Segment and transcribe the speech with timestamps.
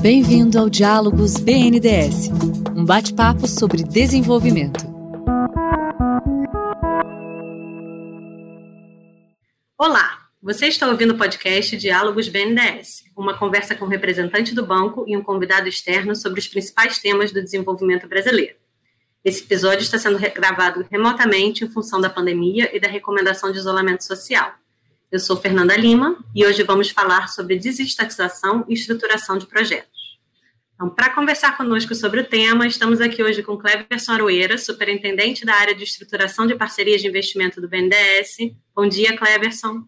[0.00, 2.30] Bem-vindo ao Diálogos BNDES,
[2.76, 4.84] um bate-papo sobre desenvolvimento.
[9.78, 15.04] Olá, você está ouvindo o podcast Diálogos BNDES, uma conversa com um representante do banco
[15.06, 18.56] e um convidado externo sobre os principais temas do desenvolvimento brasileiro.
[19.24, 24.02] Esse episódio está sendo gravado remotamente em função da pandemia e da recomendação de isolamento
[24.04, 24.52] social.
[25.12, 30.18] Eu sou Fernanda Lima e hoje vamos falar sobre desestatização e estruturação de projetos.
[30.74, 35.52] Então, para conversar conosco sobre o tema, estamos aqui hoje com Cleverson Aroeira, superintendente da
[35.52, 38.54] área de estruturação de parcerias de investimento do BNDES.
[38.74, 39.82] Bom dia, Cleverson.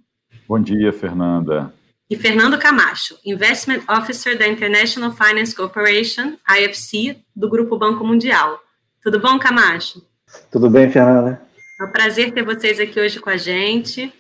[0.47, 1.73] Bom dia, Fernanda.
[2.11, 8.61] E Fernando Camacho, Investment Officer da International Finance Corporation, IFC, do Grupo Banco Mundial.
[9.03, 10.07] Tudo bom, Camacho?
[10.53, 11.41] Tudo bem, Fernanda.
[11.81, 14.13] É um prazer ter vocês aqui hoje com a gente.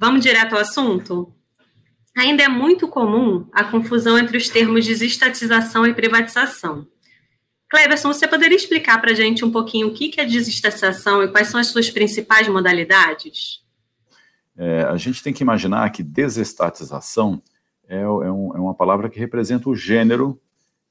[0.00, 1.34] Vamos direto ao assunto?
[2.16, 6.86] Ainda é muito comum a confusão entre os termos desestatização e privatização.
[7.68, 11.48] Cleverson, você poderia explicar para a gente um pouquinho o que é desestatização e quais
[11.48, 13.64] são as suas principais modalidades?
[14.56, 17.42] É, a gente tem que imaginar que desestatização
[17.88, 20.40] é, é, um, é uma palavra que representa o gênero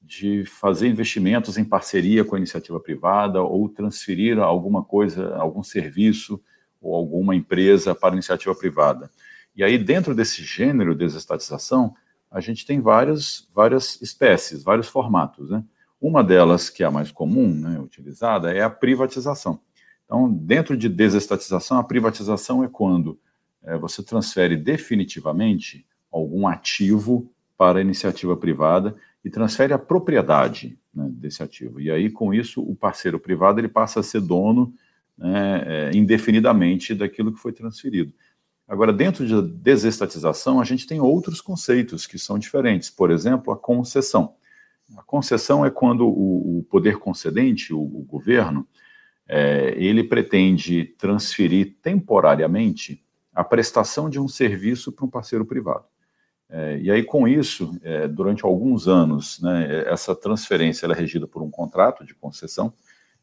[0.02, 6.42] de fazer investimentos em parceria com a iniciativa privada ou transferir alguma coisa, algum serviço
[6.88, 9.12] ou alguma empresa para iniciativa privada.
[9.54, 11.94] E aí, dentro desse gênero de desestatização,
[12.32, 15.50] a gente tem várias, várias espécies, vários formatos.
[15.50, 15.64] Né?
[16.00, 19.60] Uma delas, que é a mais comum, né, utilizada, é a privatização.
[20.06, 23.20] Então, dentro de desestatização, a privatização é quando
[23.64, 31.10] é, você transfere definitivamente algum ativo para a iniciativa privada e transfere a propriedade né,
[31.12, 31.82] desse ativo.
[31.82, 34.74] E aí, com isso, o parceiro privado ele passa a ser dono
[35.18, 38.14] né, é, indefinidamente daquilo que foi transferido.
[38.68, 42.90] Agora, dentro de desestatização, a gente tem outros conceitos que são diferentes.
[42.90, 44.36] Por exemplo, a concessão.
[44.98, 48.68] A concessão é quando o, o poder concedente, o, o governo,
[49.28, 53.04] é, ele pretende transferir temporariamente
[53.34, 55.86] a prestação de um serviço para um parceiro privado.
[56.50, 61.42] É, e aí, com isso, é, durante alguns anos, né, essa transferência é regida por
[61.42, 62.74] um contrato de concessão,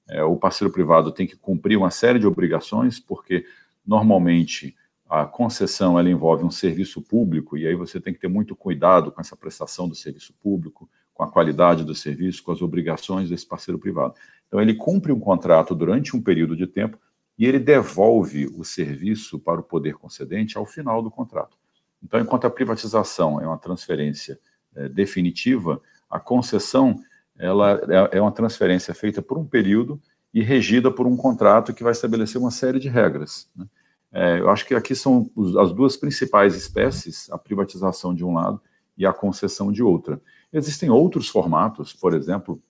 [0.09, 3.47] é, o parceiro privado tem que cumprir uma série de obrigações, porque
[3.87, 4.75] normalmente
[5.09, 9.13] a concessão ela envolve um serviço público, e aí você tem que ter muito cuidado
[9.13, 13.47] com essa prestação do serviço público, com a qualidade do serviço, com as obrigações desse
[13.47, 14.15] parceiro privado.
[14.49, 16.99] Então, ele cumpre um contrato durante um período de tempo
[17.39, 21.57] e ele devolve o serviço para o poder concedente ao final do contrato.
[22.03, 24.39] Então, enquanto a privatização é uma transferência
[24.75, 27.01] é, definitiva, a concessão
[27.39, 27.81] ela
[28.13, 30.01] é, é uma transferência feita por um período
[30.33, 33.49] e regida por um contrato que vai estabelecer uma série de regras.
[33.57, 33.67] Né?
[34.13, 35.31] É, eu acho que aqui são
[35.61, 38.61] as duas principais espécies, a privatização de um lado
[38.97, 40.21] e a concessão de outra.
[40.53, 42.63] Existem outros formatos, por exemplo,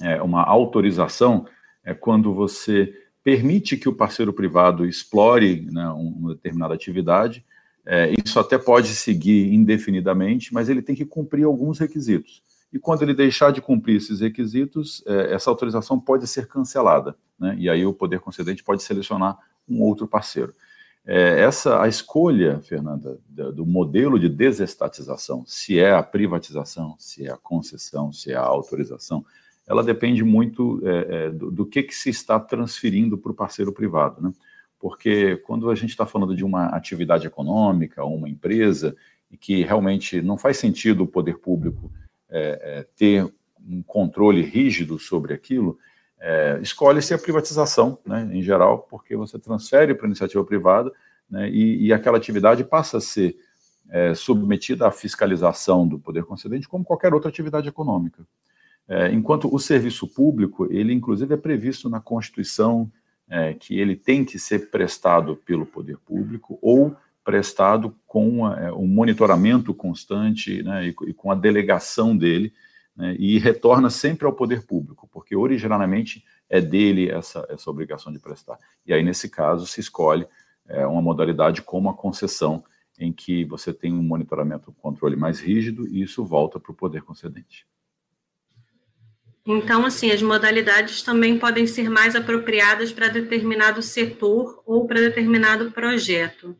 [0.00, 1.46] é, uma autorização
[1.84, 2.92] é quando você
[3.22, 7.44] permite que o parceiro privado explore né, uma determinada atividade.
[7.84, 12.45] É, isso até pode seguir indefinidamente, mas ele tem que cumprir alguns requisitos
[12.76, 17.56] e quando ele deixar de cumprir esses requisitos, é, essa autorização pode ser cancelada, né?
[17.58, 20.52] e aí o poder concedente pode selecionar um outro parceiro.
[21.06, 27.32] É, essa a escolha, Fernanda, do modelo de desestatização, se é a privatização, se é
[27.32, 29.24] a concessão, se é a autorização,
[29.66, 33.72] ela depende muito é, é do, do, que, que se está transferindo para o parceiro
[33.72, 34.32] privado, né?
[34.78, 38.94] Porque quando a gente está falando de uma atividade econômica, uma empresa,
[39.30, 41.90] e que realmente não faz sentido o poder público
[42.30, 43.32] é, é, ter
[43.68, 45.78] um controle rígido sobre aquilo,
[46.20, 50.92] é, escolhe-se a privatização, né, em geral, porque você transfere para a iniciativa privada
[51.30, 53.36] né, e, e, aquela atividade passa a ser
[53.90, 58.26] é, submetida à fiscalização do poder concedente como qualquer outra atividade econômica.
[58.88, 62.90] É, enquanto o serviço público, ele inclusive é previsto na Constituição
[63.28, 68.86] é, que ele tem que ser prestado pelo poder público ou prestado com é, um
[68.86, 72.54] monitoramento constante né, e, e, com a delegação dele,
[72.96, 78.20] né, e retorna sempre ao poder público, porque originalmente é dele essa, essa obrigação de
[78.20, 78.56] prestar.
[78.86, 80.24] E aí, nesse caso, se escolhe
[80.68, 82.62] é, uma modalidade como a concessão,
[82.96, 86.76] em que você tem um monitoramento, um controle mais rígido, e isso volta para o
[86.76, 87.66] poder concedente.
[89.44, 95.72] Então, assim, as modalidades também podem ser mais apropriadas para determinado setor ou para determinado
[95.72, 96.56] projeto.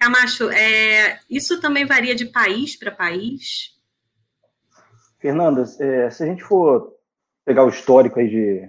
[0.00, 3.78] Camacho, é, isso também varia de país para país?
[5.18, 6.96] Fernanda, é, se a gente for
[7.44, 8.68] pegar o histórico aí de,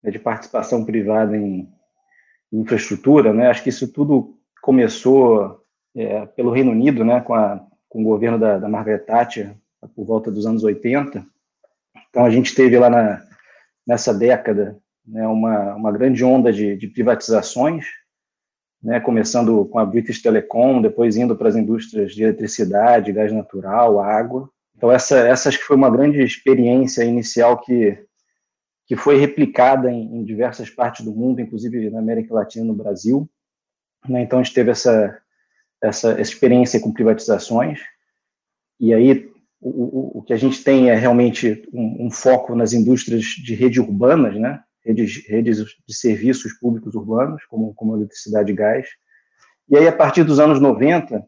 [0.00, 1.68] né, de participação privada em,
[2.52, 5.64] infraestrutura, né, acho que isso tudo começou
[5.96, 9.56] é, pelo Reino Unido, né, com, a, com o governo da, da Margaret Thatcher,
[9.96, 11.26] por volta dos anos 80.
[12.08, 13.20] Então, a gente teve lá na,
[13.84, 17.84] nessa década né, uma, uma grande onda de, de privatizações,
[18.82, 24.00] né, começando com a British Telecom, depois indo para as indústrias de eletricidade, gás natural,
[24.00, 24.50] água.
[24.76, 27.96] Então, essa, essa acho que foi uma grande experiência inicial que,
[28.86, 33.30] que foi replicada em, em diversas partes do mundo, inclusive na América Latina no Brasil.
[34.08, 35.16] Né, então, a gente teve essa,
[35.80, 37.80] essa experiência com privatizações.
[38.80, 39.30] E aí,
[39.60, 43.80] o, o, que a gente tem é realmente um, um, foco nas indústrias de rede
[43.80, 44.60] urbanas, né?
[44.84, 48.88] Redes, redes de serviços públicos urbanos, como, como eletricidade e gás.
[49.68, 51.24] E aí, a partir dos anos 90,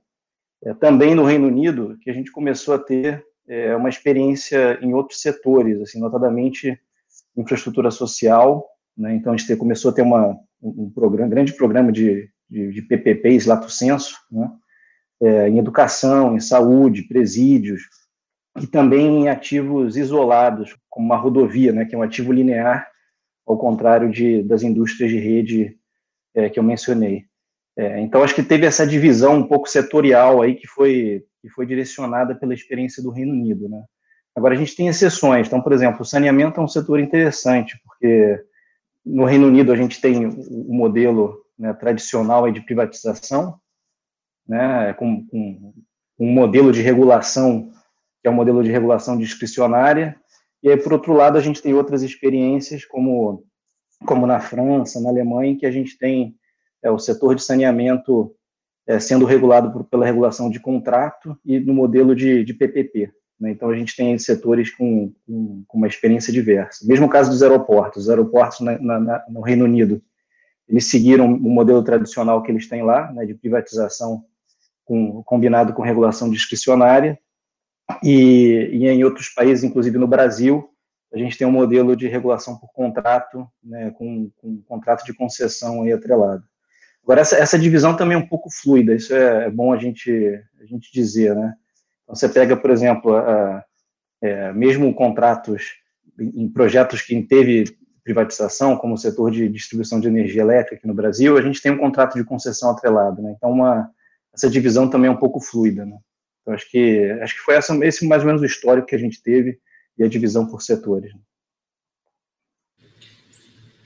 [0.64, 4.94] é, também no Reino Unido, que a gente começou a ter é, uma experiência em
[4.94, 6.78] outros setores, assim, notadamente
[7.36, 8.66] infraestrutura social.
[8.96, 9.14] Né?
[9.14, 13.46] Então, a gente começou a ter uma, um, programa, grande programa de, de, de PPPs,
[13.46, 14.50] lato senso, né?
[15.22, 17.82] É, em educação, em saúde, presídios,
[18.60, 22.86] e também em ativos isolados, como uma rodovia, né, que é um ativo linear,
[23.46, 25.76] ao contrário de, das indústrias de rede
[26.34, 27.24] é, que eu mencionei.
[27.76, 31.66] É, então, acho que teve essa divisão um pouco setorial aí que foi, que foi
[31.66, 33.68] direcionada pela experiência do Reino Unido.
[33.68, 33.82] Né?
[34.34, 35.46] Agora, a gente tem exceções.
[35.46, 38.42] Então, por exemplo, o saneamento é um setor interessante, porque
[39.04, 43.58] no Reino Unido a gente tem o modelo né, tradicional de privatização,
[44.46, 45.72] né, com, com
[46.18, 47.70] um modelo de regulação
[48.24, 50.16] que é um modelo de regulação discricionária,
[50.64, 53.44] e aí, por outro lado, a gente tem outras experiências, como,
[54.06, 56.34] como na França, na Alemanha, que a gente tem
[56.82, 58.34] é, o setor de saneamento
[58.86, 63.12] é, sendo regulado por, pela regulação de contrato e no modelo de, de PPP.
[63.38, 63.50] Né?
[63.50, 66.86] Então, a gente tem setores com, com, com, uma experiência diversa.
[66.86, 68.04] Mesmo caso dos aeroportos.
[68.04, 70.00] Os aeroportos na, na, no Reino Unido,
[70.66, 74.24] eles seguiram o modelo tradicional que eles têm lá, né, de privatização
[74.82, 77.18] com, combinado com regulação discricionária,
[78.02, 80.68] e, e, em outros países, inclusive no Brasil,
[81.12, 85.14] a gente tem um modelo de regulação por contrato, né, com, com um contrato de
[85.14, 86.42] concessão aí atrelado.
[87.02, 90.10] Agora, essa, essa divisão também é um pouco fluida, isso é, é bom a gente,
[90.60, 91.54] a gente dizer, né?
[92.02, 93.62] Então, você pega, por exemplo, a,
[94.22, 95.74] é, mesmo contratos
[96.18, 100.94] em projetos que teve privatização, como o setor de distribuição de energia elétrica aqui no
[100.94, 103.34] Brasil, a gente tem um contrato de concessão atrelado, né?
[103.36, 103.90] Então, uma,
[104.32, 105.98] essa divisão também é um pouco fluida, né?
[106.44, 108.98] Então, acho que, acho que foi essa, esse mais ou menos o histórico que a
[108.98, 109.58] gente teve
[109.98, 111.10] e a divisão por setores.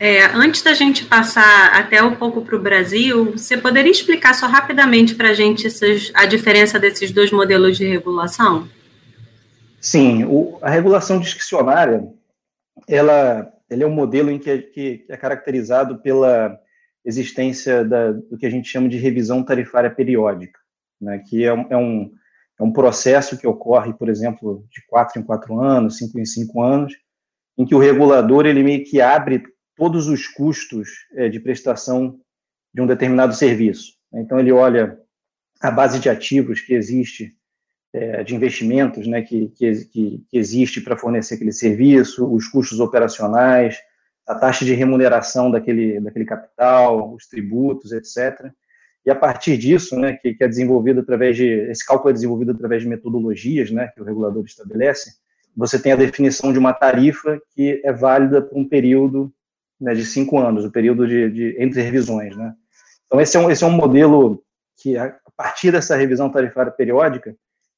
[0.00, 4.46] É, antes da gente passar até um pouco para o Brasil, você poderia explicar só
[4.46, 8.68] rapidamente para a gente essas, a diferença desses dois modelos de regulação?
[9.80, 12.04] Sim, o, a regulação discricionária,
[12.88, 16.58] ela, ela é um modelo em que, que é caracterizado pela
[17.04, 20.60] existência da, do que a gente chama de revisão tarifária periódica,
[21.00, 22.12] né, que é, é um,
[22.58, 26.62] é um processo que ocorre, por exemplo, de quatro em quatro anos, cinco em cinco
[26.62, 26.92] anos,
[27.56, 29.42] em que o regulador ele meio que abre
[29.76, 32.18] todos os custos é, de prestação
[32.74, 33.92] de um determinado serviço.
[34.12, 34.98] Então ele olha
[35.60, 37.32] a base de ativos que existe,
[37.92, 43.78] é, de investimentos, né, que, que, que existe para fornecer aquele serviço, os custos operacionais,
[44.26, 48.52] a taxa de remuneração daquele, daquele capital, os tributos, etc.
[49.08, 52.52] E a partir disso, né, que, que, é desenvolvido através de esse cálculo é desenvolvido
[52.52, 55.12] através de metodologias, né, que o regulador estabelece.
[55.56, 59.32] Você tem a definição de uma tarifa que é válida por um período
[59.80, 62.52] né, de cinco anos, o período de, de, entre revisões, né.
[63.06, 64.44] Então esse é um esse é um modelo
[64.76, 67.34] que a partir dessa revisão tarifária periódica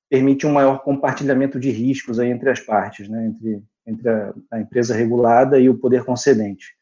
[0.08, 4.58] permite um maior compartilhamento de riscos aí entre as partes, né, entre entre a, a
[4.58, 6.74] empresa regulada e o poder concedente.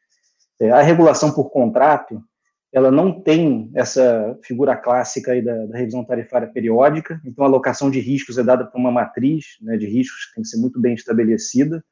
[0.58, 2.24] É, a regulação por contrato
[2.72, 7.90] ela não tem essa figura clássica aí da, da, revisão tarifária periódica, então a alocação
[7.90, 10.78] de riscos é dada por uma matriz né, de riscos que tem que ser muito
[10.80, 11.82] bem estabelecida,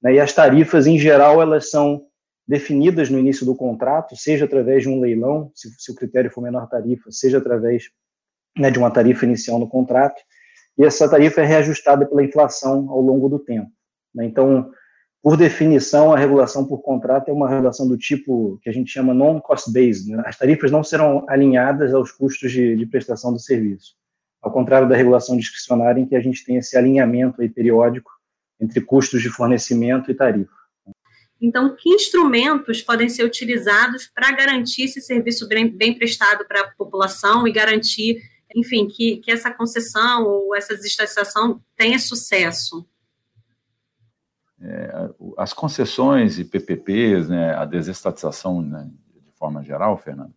[0.00, 2.06] né, e as tarifas, em geral, elas são
[2.46, 6.42] definidas no início do contrato, seja através de um leilão, se, se o critério for
[6.42, 7.90] menor tarifa, seja através
[8.56, 10.20] né, de uma tarifa inicial no contrato,
[10.78, 13.70] e essa tarifa é reajustada pela inflação ao longo do tempo.
[14.14, 14.70] Né, então,
[15.22, 19.12] por definição, a regulação por contrato é uma regulação do tipo que a gente chama
[19.12, 20.10] non-cost-based.
[20.10, 20.22] Né?
[20.24, 23.94] As tarifas não serão alinhadas aos custos de, de, prestação do serviço.
[24.40, 28.10] Ao contrário da regulação discricionária, em que a gente tem esse alinhamento aí periódico
[28.58, 30.60] entre custos de fornecimento e tarifa.
[31.38, 36.70] Então, que instrumentos podem ser utilizados para garantir esse serviço bem, bem prestado para a
[36.72, 38.22] população e garantir,
[38.54, 42.86] enfim, que, que essa concessão ou essa desestatização tenha sucesso?
[44.62, 44.99] É,
[45.40, 50.34] as concessões e PPPs, né, a desestatização né, de forma geral, Fernando,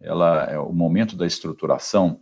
[0.00, 2.20] ela é o momento da estruturação,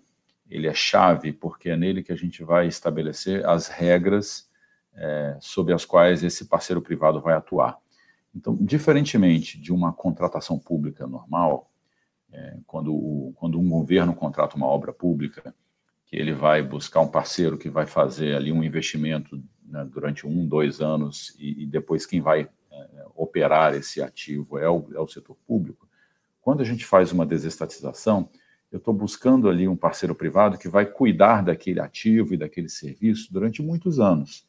[0.49, 4.49] ele é chave, porque é nele que a gente vai estabelecer as regras
[4.95, 7.77] é, sob as quais esse parceiro privado vai atuar.
[8.35, 11.71] Então, diferentemente de uma contratação pública normal,
[12.33, 15.55] é, quando, o, quando um governo contrata uma obra pública,
[16.07, 20.47] que ele vai buscar um parceiro que vai fazer ali um investimento né, durante um,
[20.47, 25.07] dois anos, e, e depois quem vai é, operar esse ativo é o, é o
[25.07, 25.89] setor público.
[26.41, 28.29] Quando a gente faz uma desestatização,
[28.71, 33.33] eu estou buscando ali um parceiro privado que vai cuidar daquele ativo e daquele serviço
[33.33, 34.47] durante muitos anos.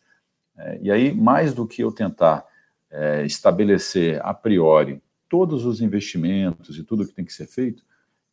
[0.57, 2.45] É, e aí, mais do que eu tentar
[2.89, 7.83] é, estabelecer a priori todos os investimentos e tudo que tem que ser feito,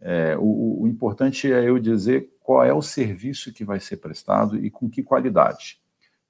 [0.01, 4.57] é, o, o, importante é eu dizer qual é o serviço que vai ser prestado
[4.57, 5.82] e com que qualidade.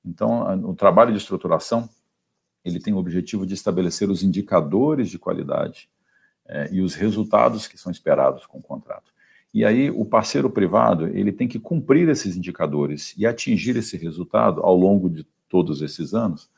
[0.04, 1.88] Então, o trabalho de estruturação
[2.64, 5.88] ele tem o objetivo de estabelecer os indicadores de qualidade
[6.46, 9.12] é, e os resultados que são esperados com o contrato.
[9.52, 14.62] E aí o parceiro privado ele tem que cumprir esses indicadores e atingir esse resultado
[14.62, 16.48] ao longo de todos esses anos,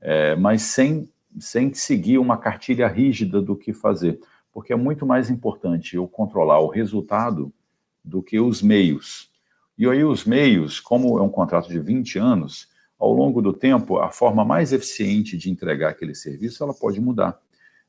[0.00, 4.20] é, mas sem, sem seguir uma cartilha rígida do que fazer,
[4.52, 7.52] porque é muito mais importante eu controlar o resultado
[8.04, 9.30] do que os meios.
[9.78, 12.68] E aí os meios, como é um contrato de 20 anos,
[13.02, 17.36] ao longo do tempo, a forma mais eficiente de entregar aquele serviço, ela pode mudar.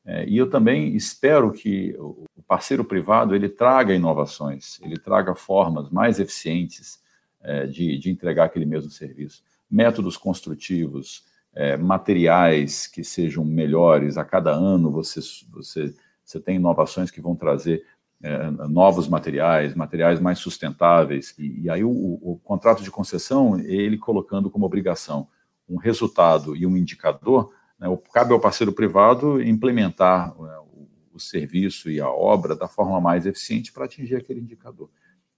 [0.03, 5.89] É, e eu também espero que o parceiro privado ele traga inovações, ele traga formas
[5.91, 6.99] mais eficientes
[7.43, 14.17] é, de, de entregar aquele mesmo serviço métodos construtivos, é, materiais que sejam melhores.
[14.17, 15.19] A cada ano você,
[15.51, 15.93] você,
[16.23, 17.85] você tem inovações que vão trazer
[18.23, 21.35] é, novos materiais, materiais mais sustentáveis.
[21.37, 25.27] E, e aí o, o, contrato de concessão, ele colocando como obrigação
[25.67, 31.91] um resultado e um indicador, né, cabe ao parceiro privado implementar é, o, o serviço
[31.91, 34.89] e a obra da forma mais eficiente para atingir aquele indicador.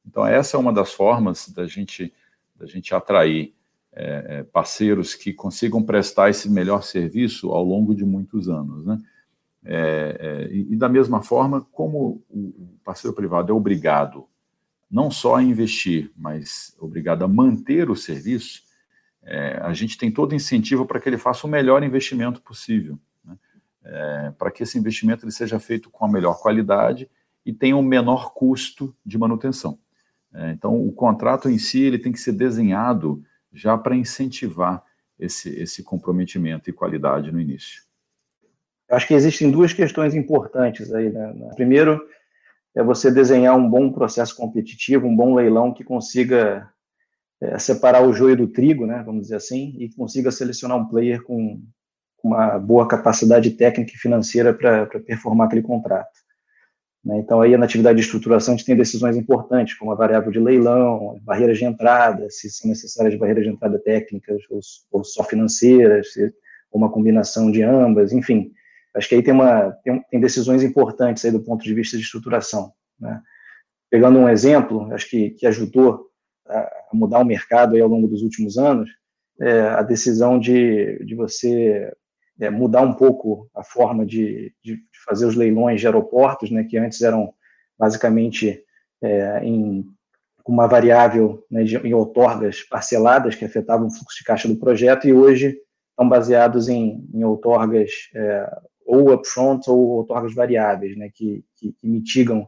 [0.05, 2.13] Então, essa é uma das formas da gente,
[2.55, 3.55] da gente atrair
[3.91, 8.85] é, é, parceiros que consigam prestar esse melhor serviço ao longo de muitos anos.
[8.85, 8.99] Né?
[9.65, 14.27] É, é, e, e, da mesma forma, como o parceiro privado é obrigado
[14.89, 18.63] não só a investir, mas obrigado a manter o serviço,
[19.23, 23.35] é, a gente tem todo incentivo para que ele faça o melhor investimento possível, né?
[23.83, 27.09] É, para que esse investimento ele seja feito com a melhor qualidade
[27.45, 29.77] e tenha o menor custo de manutenção.
[30.53, 33.23] então, o contrato em si ele tem que ser desenhado
[33.53, 34.83] já para incentivar
[35.19, 37.83] esse, esse comprometimento e qualidade no início?
[38.87, 41.09] Eu acho que existem duas questões importantes aí.
[41.09, 41.51] Né?
[41.55, 42.01] Primeiro,
[42.75, 46.69] é você desenhar um bom processo competitivo, um bom leilão que consiga
[47.41, 51.23] é, separar o joio do trigo, né, vamos dizer assim, e consiga selecionar um player
[51.23, 51.61] com
[52.23, 56.25] uma boa capacidade técnica e financeira para performar aquele contrato.
[57.03, 57.19] Né?
[57.19, 60.39] Então, aí na atividade de estruturação, a gente tem decisões importantes, como a variável de
[60.39, 64.59] leilão, barreiras de entrada, se são necessárias barreiras de entrada técnicas ou,
[64.91, 66.33] ou só financeiras, se,
[66.71, 68.51] ou uma combinação de ambas, enfim.
[68.95, 72.03] Acho que aí tem, uma, tem, tem decisões importantes aí do ponto de vista de
[72.03, 72.71] estruturação.
[72.99, 73.21] Né?
[73.89, 76.09] Pegando um exemplo, acho que, que ajudou
[76.47, 78.89] a mudar o mercado aí ao longo dos últimos anos,
[79.39, 81.91] é a decisão de, de você
[82.39, 86.77] é, mudar um pouco a forma de, de, fazer os leilões de aeroportos, né, que
[86.77, 87.33] antes eram
[87.77, 88.63] basicamente
[89.01, 89.85] é, em
[90.47, 95.07] uma variável né, de, em outorgas parceladas que afetavam o fluxo de caixa do projeto
[95.07, 95.57] e hoje
[95.89, 101.87] estão baseados em, em outorgas é, ou upfront ou outorgas variáveis, né, que, que, que
[101.87, 102.47] mitigam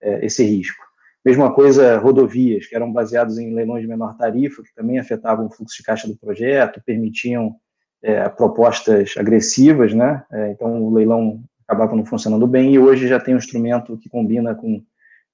[0.00, 0.82] é, esse risco.
[1.24, 5.50] Mesma coisa rodovias, que eram baseados em leilões de menor tarifa, que também afetavam o
[5.50, 7.56] fluxo de caixa do projeto, permitiam
[8.02, 10.22] é, propostas agressivas, né?
[10.30, 14.10] É, então o leilão acabava não funcionando bem e hoje já tem um instrumento que
[14.10, 14.84] combina com,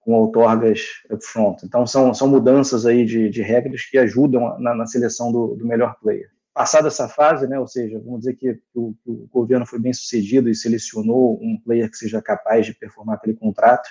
[0.01, 0.81] com outorgas
[1.11, 1.67] upfront.
[1.67, 5.67] Então são, são mudanças aí de, de regras que ajudam na, na seleção do, do,
[5.67, 6.31] melhor player.
[6.61, 7.59] Passada essa fase, né?
[7.59, 11.91] Ou seja, vamos dizer que o, o governo foi bem sucedido e selecionou um player
[11.91, 13.89] que seja capaz de performar aquele contrato.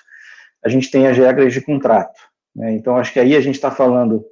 [0.63, 2.21] A gente tem as regras de contrato.
[2.55, 2.73] Né?
[2.73, 4.23] Então acho que aí a gente está falando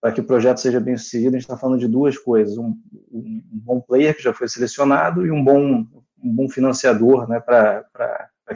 [0.00, 2.76] para que o projeto seja bem sucedido, a gente está falando de duas coisas: um,
[3.12, 5.86] um, bom player que já foi selecionado e um bom,
[6.20, 7.84] um bom financiador né, para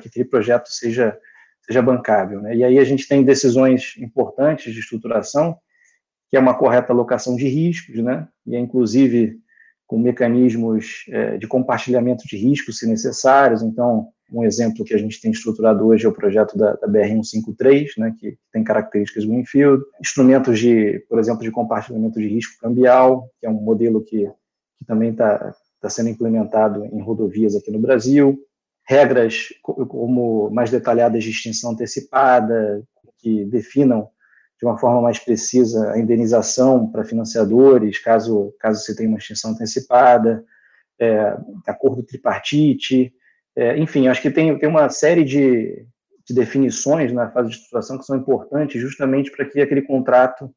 [0.01, 1.17] que aquele projeto seja,
[1.63, 2.41] seja bancável.
[2.43, 2.57] Né?
[2.57, 5.57] E aí a gente tem decisões importantes de estruturação,
[6.31, 8.29] que é uma correta alocação de riscos, né?
[8.47, 9.39] e é inclusive
[9.87, 13.61] com mecanismos é, de compartilhamento de riscos, se necessários.
[13.61, 17.89] Então, um exemplo que a gente tem estruturado hoje é o projeto da, da BR-153,
[17.99, 19.83] né, que tem características Greenfield.
[20.01, 24.31] Instrumentos de, por exemplo, de compartilhamento de risco cambial, que é um modelo que,
[24.79, 28.39] que também está tá sendo implementado em rodovias aqui no Brasil.
[28.87, 32.83] Regras como mais detalhadas de extinção antecipada,
[33.19, 34.09] que definam
[34.61, 39.53] de uma forma mais precisa a indenização para financiadores, caso, caso você tenha uma extinção
[39.53, 40.45] antecipada,
[41.01, 41.37] é,
[41.67, 43.13] acordo tripartite,
[43.57, 45.87] é, enfim, acho que tem, tem uma série de,
[46.27, 50.55] de definições na fase de estruturação que são importantes justamente para que aquele contrato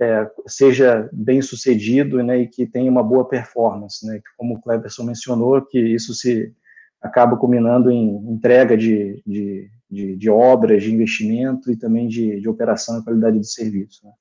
[0.00, 5.04] é, seja bem sucedido né, e que tenha uma boa performance, né, como o Cleberson
[5.04, 6.52] mencionou, que isso se
[7.00, 12.48] acaba culminando em entrega de, de, de, de obras, de investimento e também de, de
[12.48, 14.04] operação e qualidade de serviço.
[14.04, 14.12] Né.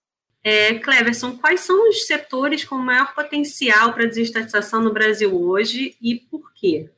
[0.44, 6.16] É, Cleverson, quais são os setores com maior potencial para desestatização no Brasil hoje e
[6.16, 6.90] por quê?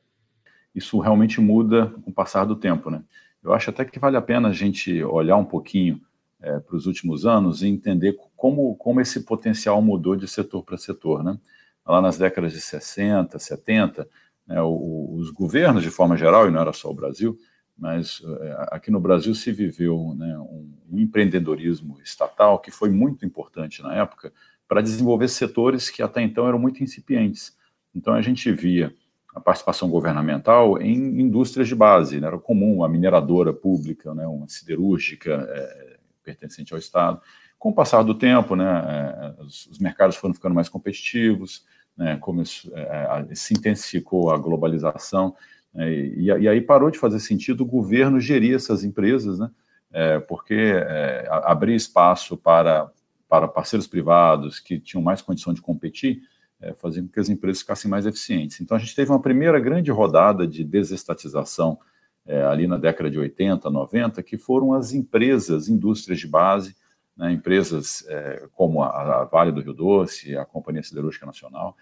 [0.73, 3.01] Isso realmente muda com o passar do tempo, né?
[3.43, 6.01] Eu acho até que vale a pena a gente olhar um pouquinho
[6.41, 10.77] é, para os últimos anos e entender como, como esse potencial mudou de setor para
[10.77, 11.37] setor, né?
[11.85, 14.09] Lá nas décadas de 60, 70,
[14.47, 17.37] né, os governos, de forma geral, e não era só o Brasil,
[17.77, 23.25] mas é, aqui no Brasil se viveu né, um, um, empreendedorismo estatal que foi muito
[23.25, 24.31] importante na época
[24.67, 27.55] para desenvolver setores que até então eram muito incipientes.
[27.93, 28.93] Então a gente via
[29.35, 34.47] a participação governamental em indústrias de base, né, era comum a mineradora pública, né, uma
[34.47, 37.19] siderúrgica é, pertencente ao Estado.
[37.59, 41.65] Com o passar do tempo, né, é, os mercados foram ficando mais competitivos,
[41.97, 45.35] né, começou, é, se intensificou a globalização,
[45.75, 49.49] é, e, e, aí parou de fazer sentido o governo gerir essas empresas, né?
[49.91, 52.91] É, porque é, abrir espaço para,
[53.29, 56.21] para parceiros privados que tinham mais condição de competir
[56.61, 58.59] é, fazia com que as empresas ficassem mais eficientes.
[58.61, 61.79] Então a gente teve uma primeira grande rodada de desestatização
[62.25, 66.75] é, ali na década de 80, 90, que foram as empresas, indústrias de base,
[67.15, 71.77] né, empresas é, como a, a Vale do Rio Doce, a Companhia Siderúrgica Nacional,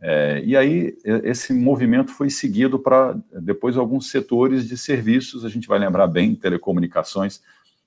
[0.00, 5.66] é, e aí, esse movimento foi seguido para depois alguns setores de serviços, a gente
[5.66, 7.42] vai lembrar bem, telecomunicações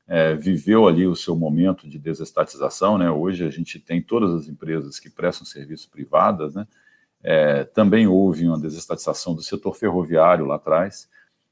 [0.08, 3.10] é, viveu ali o seu momento de desestatização, né?
[3.10, 6.68] Hoje a gente tem todas as empresas que prestam serviços privadas, né?
[7.24, 11.08] É, também houve uma desestatização do setor ferroviário lá atrás,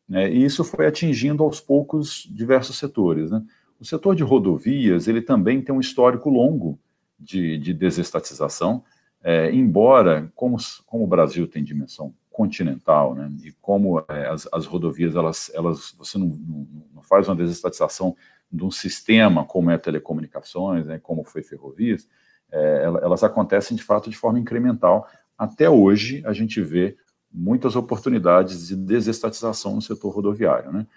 [0.10, 0.30] né?
[0.30, 3.42] e isso foi atingindo aos poucos diversos setores, né?
[3.80, 6.78] O setor de rodovias, ele também tem um histórico longo
[7.18, 8.84] de, de desestatização,
[9.24, 14.66] é, embora, como, como o Brasil tem dimensão continental, né, e como é, as, as,
[14.66, 18.16] rodovias, elas, elas, você não, não, não, faz uma desestatização
[18.50, 22.08] de um sistema como é telecomunicações, né, como foi ferrovias,
[22.52, 25.08] é, elas acontecem de fato de forma incremental.
[25.38, 26.98] Até hoje, a gente vê
[27.32, 30.88] muitas oportunidades de desestatização no setor rodoviário, né.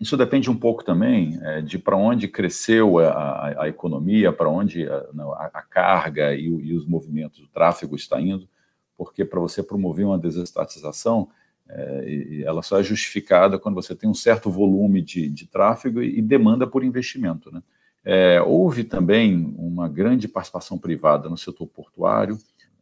[0.00, 4.48] Isso depende um pouco também é, de para onde cresceu a, a, a economia, para
[4.48, 8.48] onde a, a carga e, e, os movimentos, o tráfego está indo,
[8.96, 11.28] porque para você promover uma desestatização,
[11.68, 16.18] é, ela só é justificada quando você tem um certo volume de, de tráfego e,
[16.18, 17.52] e, demanda por investimento.
[17.52, 17.62] Né?
[18.02, 22.38] É, houve também uma grande participação privada no setor portuário,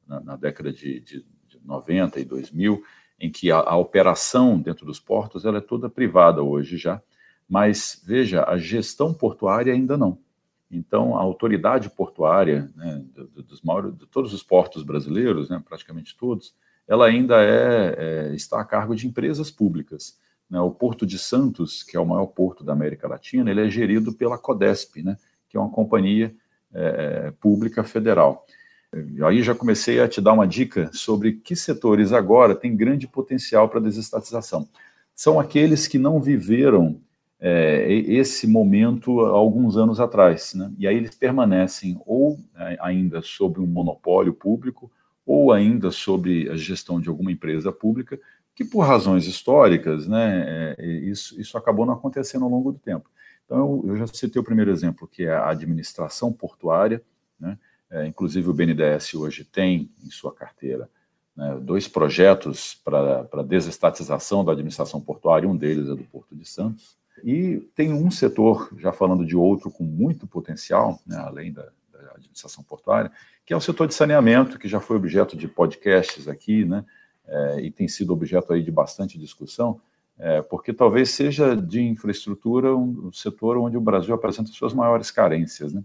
[0.07, 2.81] na, na década de, de, de 90 e 2000,
[3.21, 7.03] em que a, a, operação dentro dos portos ela é toda privada hoje já,
[7.49, 10.19] mas veja, a gestão portuária ainda não.
[10.71, 13.03] Então, a autoridade portuária né,
[13.37, 16.55] dos maiores, de todos os portos brasileiros, né, praticamente todos,
[16.87, 20.19] ela ainda é, é, está a cargo de empresas públicas.
[20.49, 20.61] Né?
[20.61, 24.13] O Porto de Santos, que é o maior porto da América Latina, ele é gerido
[24.13, 25.17] pela Codesp, né,
[25.49, 26.35] que é uma companhia
[26.73, 28.47] é, pública federal.
[28.95, 33.07] E aí já comecei a te dar uma dica sobre que setores agora têm grande
[33.07, 34.67] potencial para desestatização.
[35.15, 37.01] São aqueles que não viveram
[37.41, 40.73] é, esse momento há alguns anos atrás, né?
[40.79, 44.91] E aí eles permanecem ou é, ainda sob um monopólio público
[45.25, 48.19] ou ainda sob a gestão de alguma empresa pública,
[48.55, 53.11] que por razões históricas, né, é, isso, isso acabou não acontecendo ao longo do tempo.
[53.45, 57.03] Então, eu, eu já citei o primeiro exemplo, que é a administração portuária,
[57.39, 57.59] né,
[57.91, 60.89] é, inclusive, o BNDES hoje tem em sua carteira
[61.35, 66.99] né, dois projetos para desestatização da administração portuária, um deles é do Porto de Santos.
[67.25, 72.13] E tem um setor, já falando de outro com muito potencial, né, além da, da,
[72.15, 73.11] administração portuária,
[73.47, 76.85] que é o setor de saneamento, que já foi objeto de podcasts aqui, né,
[77.27, 79.81] é, e tem sido objeto aí de bastante discussão,
[80.19, 85.11] é, porque talvez seja de infraestrutura um, um setor onde o Brasil apresenta suas maiores
[85.11, 85.73] carências.
[85.73, 85.83] Né?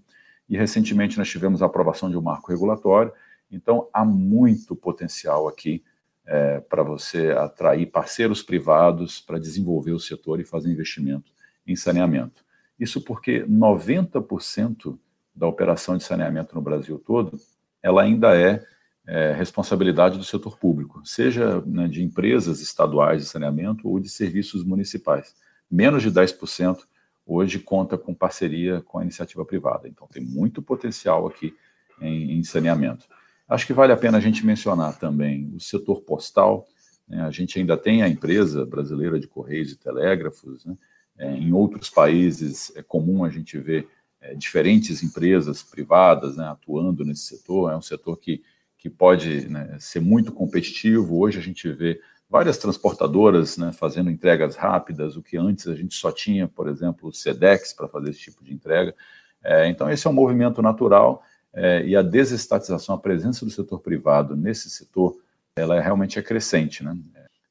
[0.54, 3.12] E recentemente nós tivemos a aprovação de um marco regulatório,
[3.50, 5.84] então há muito potencial aqui
[6.28, 11.32] é, para você atrair parceiros privados para desenvolver o setor e fazer investimento
[11.66, 12.46] em saneamento.
[12.80, 14.96] Isso porque 90%
[15.36, 17.36] da operação de saneamento no Brasil todo,
[17.82, 18.64] ela ainda é,
[19.08, 24.64] é responsabilidade do setor público, seja né, de empresas estaduais de saneamento ou de serviços
[24.64, 25.36] municipais.
[25.70, 26.78] Menos de 10%
[27.26, 29.88] hoje conta com parceria com a iniciativa privada.
[29.88, 31.56] Então, tem muito potencial aqui
[32.02, 33.08] em, em saneamento.
[33.48, 36.66] Acho que vale a pena a gente mencionar também o setor postal.
[37.08, 37.22] Né?
[37.22, 40.66] A gente ainda tem a empresa brasileira de Correios e Telégrafos.
[40.66, 40.76] Né?
[41.18, 43.88] É, em outros países é comum a gente ver
[44.22, 47.72] é, diferentes empresas privadas né, atuando nesse setor.
[47.72, 48.42] É um setor que,
[48.78, 51.20] que pode né, ser muito competitivo.
[51.20, 52.00] Hoje a gente vê
[52.34, 57.10] várias transportadoras né, fazendo entregas rápidas, o que antes a gente só tinha, por exemplo,
[57.10, 58.96] o SEDEX para fazer esse tipo de entrega.
[59.44, 61.22] É, então, esse é um movimento natural
[61.54, 65.16] é, e a desestatização, a presença do setor privado nesse setor,
[65.56, 66.98] ela é, realmente é crescente, né?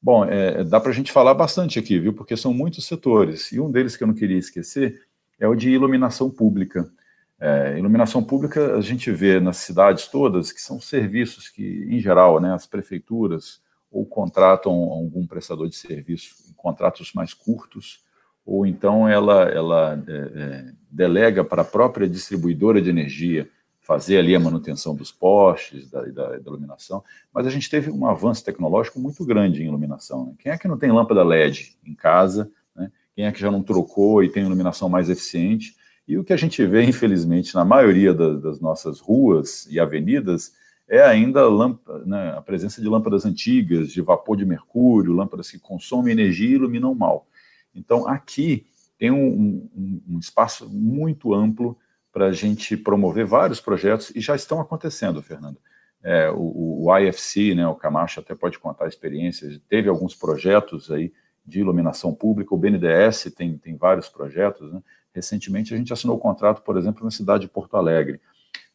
[0.01, 2.11] Bom, é, dá para a gente falar bastante aqui, viu?
[2.11, 5.01] Porque são muitos setores e um deles que eu não queria esquecer
[5.39, 6.91] é o de iluminação pública.
[7.39, 12.41] É, iluminação pública a gente vê nas cidades todas que são serviços que, em geral,
[12.41, 13.62] né, as prefeituras
[13.93, 18.03] ou contratam algum prestador de serviço em contratos mais curtos,
[18.43, 23.47] ou então ela, ela é, é, delega para a própria distribuidora de energia
[23.79, 27.03] fazer ali a manutenção dos postes, da, da, da, iluminação,
[27.33, 30.25] mas a gente teve um avanço tecnológico muito grande em iluminação.
[30.25, 30.33] Né?
[30.39, 32.49] Quem é que não tem lâmpada LED em casa?
[32.75, 32.91] Né?
[33.13, 35.75] Quem é que já não trocou e tem iluminação mais eficiente?
[36.07, 40.53] E o que a gente vê, infelizmente, na maioria da, das nossas ruas e avenidas
[40.89, 45.59] é ainda lâmpada, né, a presença de lâmpadas antigas, de vapor de mercúrio, lâmpadas que
[45.59, 47.27] consomem energia e iluminam mal.
[47.73, 48.65] Então, aqui
[48.97, 51.77] tem um, um, um espaço muito amplo
[52.11, 55.57] para a gente promover vários projetos, e já estão acontecendo, Fernando.
[56.03, 61.11] É, o, o, IFC, né, o Camacho até pode contar experiências, teve alguns projetos aí
[61.45, 64.71] de iluminação pública, o BNDES tem, tem vários projetos.
[64.71, 64.81] Né?
[65.13, 68.21] Recentemente a gente assinou o um contrato, por exemplo, na cidade de Porto Alegre.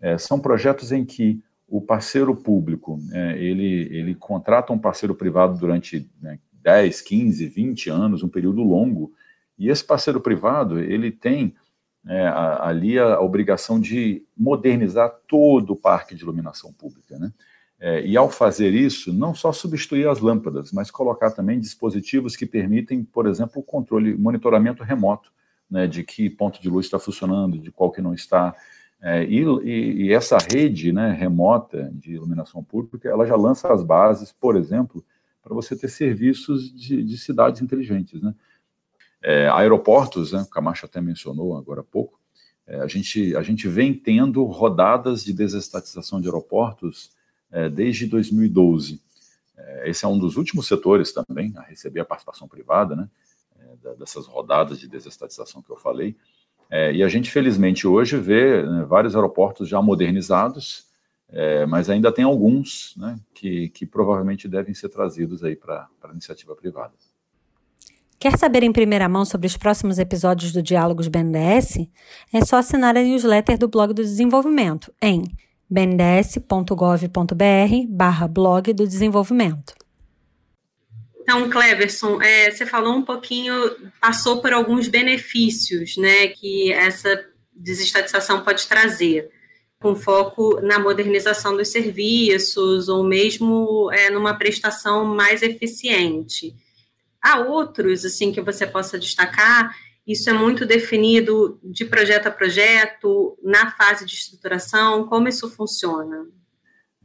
[0.00, 5.58] É, são projetos em que o parceiro público, é, ele, ele contrata um parceiro privado
[5.58, 9.12] durante né, 10, 15, 20 anos, um período longo,
[9.58, 11.54] e esse parceiro privado, ele tem
[12.06, 12.26] é,
[12.60, 17.18] ali a, a, obrigação de modernizar todo o parque de iluminação pública.
[17.18, 17.32] Né?
[17.80, 22.46] É, e ao fazer isso, não só substituir as lâmpadas, mas colocar também dispositivos que
[22.46, 25.30] permitem, por exemplo, o controle, monitoramento remoto,
[25.70, 28.54] né, de que ponto de luz está funcionando, de qual que não está.
[29.00, 34.32] É, e, e, essa rede né, remota de iluminação pública, ela já lança as bases,
[34.32, 35.04] por exemplo,
[35.40, 38.20] para você ter serviços de, de cidades inteligentes.
[38.20, 38.34] Né?
[39.22, 42.18] É, aeroportos, né, o Camacho até mencionou agora há pouco,
[42.66, 47.12] é, a, gente, a gente vem tendo rodadas de desestatização de aeroportos
[47.50, 49.00] é, desde 2012.
[49.56, 53.08] É, esse é um dos últimos setores também a receber a participação privada, né,
[53.58, 56.16] é, dessas rodadas de desestatização que eu falei.
[56.70, 60.86] É, e a gente, felizmente, hoje vê né, vários aeroportos já modernizados,
[61.68, 66.56] mas ainda tem alguns né, que, que provavelmente devem ser trazidos aí para a iniciativa
[66.56, 66.94] privada.
[68.18, 71.86] Quer saber em primeira mão sobre os próximos episódios do Diálogos BNDES?
[72.32, 75.22] É só assinar a newsletter do Blog do Desenvolvimento em
[75.70, 76.66] bnds.gov.br
[77.88, 79.74] barra blog do desenvolvimento.
[81.28, 83.52] Então, Cleverson, é, você falou um pouquinho,
[84.00, 89.30] passou por alguns benefícios né, que essa desestatização pode trazer,
[89.78, 96.54] com foco na modernização dos serviços ou mesmo é, numa prestação mais eficiente.
[97.20, 99.76] Há outros, assim, que você possa destacar?
[100.06, 105.06] Isso é muito definido de projeto a projeto, na fase de estruturação?
[105.06, 106.26] Como isso funciona?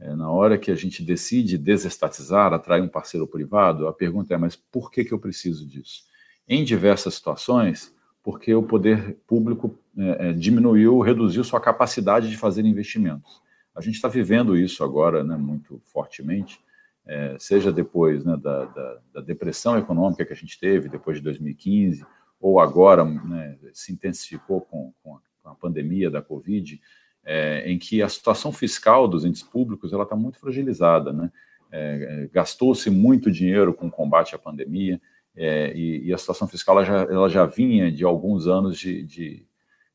[0.00, 4.36] É, na hora que a gente decide desestatizar, atrair um parceiro privado, a pergunta é:
[4.36, 6.02] mas por que, que eu preciso disso?
[6.48, 12.64] Em diversas situações, porque o poder público é, é, diminuiu, reduziu sua capacidade de fazer
[12.64, 13.42] investimentos.
[13.74, 16.58] A gente está vivendo isso agora né, muito fortemente
[17.06, 21.22] é, seja depois né, da, da, da, depressão econômica que a gente teve depois de
[21.22, 22.04] 2015,
[22.40, 26.80] ou agora né, se intensificou com, com, a, pandemia da Covid,
[27.24, 31.30] é, em que a situação fiscal dos entes públicos ela está muito fragilizada, né?
[31.72, 31.78] É,
[32.24, 35.00] é, gastou-se muito dinheiro com o combate à pandemia
[35.36, 39.02] é, e, e, a situação fiscal ela já, ela já vinha de alguns anos de,
[39.02, 39.44] de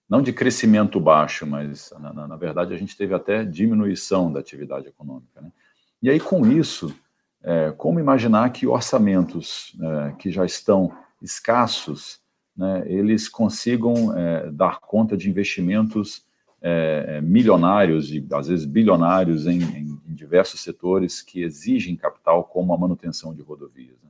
[0.10, 4.88] não de crescimento baixo, mas na, na, verdade a gente teve até diminuição da atividade
[4.88, 5.40] econômica.
[5.40, 5.52] Né?
[6.02, 6.94] E aí, com isso,
[7.42, 12.20] é, como imaginar que orçamentos é, que já estão escassos,
[12.58, 16.26] né, eles consigam é, dar conta de investimentos
[16.62, 22.74] é, é, milionários, e às vezes bilionários, em, em, diversos setores que exigem capital, como
[22.74, 23.96] a manutenção de rodovias.
[24.04, 24.10] Né?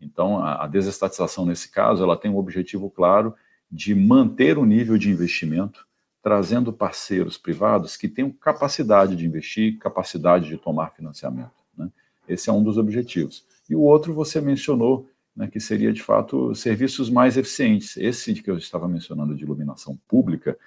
[0.00, 3.34] Então, a, a desestatização, nesse caso, ela tem um objetivo claro
[3.70, 5.86] de manter o nível de investimento
[6.22, 11.54] trazendo parceiros privados que tenham capacidade de investir, capacidade de tomar financiamento.
[11.78, 11.88] Né?
[12.28, 13.46] Esse é um dos objetivos.
[13.70, 17.96] E o outro você mencionou, né, que seria de fato serviços mais eficientes.
[17.96, 20.58] Esse que eu estava mencionando de iluminação pública,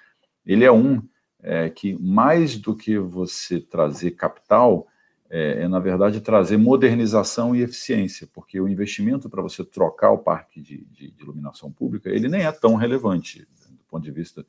[0.46, 1.02] ele é um
[1.42, 4.86] é, que mais do que você trazer capital,
[5.28, 10.18] é, é, na verdade trazer modernização e eficiência, porque o investimento para você trocar o
[10.18, 14.44] parque de, de, de, iluminação pública, ele nem é tão relevante do ponto de vista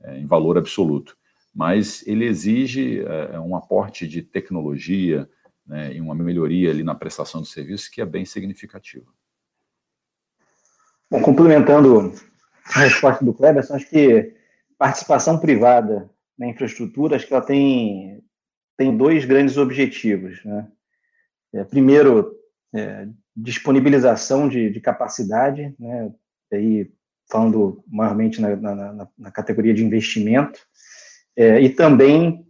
[0.00, 1.16] é, em valor absoluto,
[1.54, 5.28] mas ele exige é, um aporte de tecnologia
[5.66, 9.06] né, e uma melhoria ali na prestação de serviço que é bem significativa.
[11.10, 12.12] Bom, complementando
[12.74, 14.34] a resposta do Cleberson, acho que
[14.78, 18.22] participação privada na infraestrutura, acho que ela tem
[18.76, 20.42] tem dois grandes objetivos.
[20.44, 20.66] Né?
[21.54, 22.34] É, primeiro,
[22.74, 26.12] é, disponibilização de, de, capacidade, né?
[26.52, 26.90] aí
[27.30, 30.60] falando maiormente na, na, na categoria de investimento,
[31.36, 32.46] é, e também,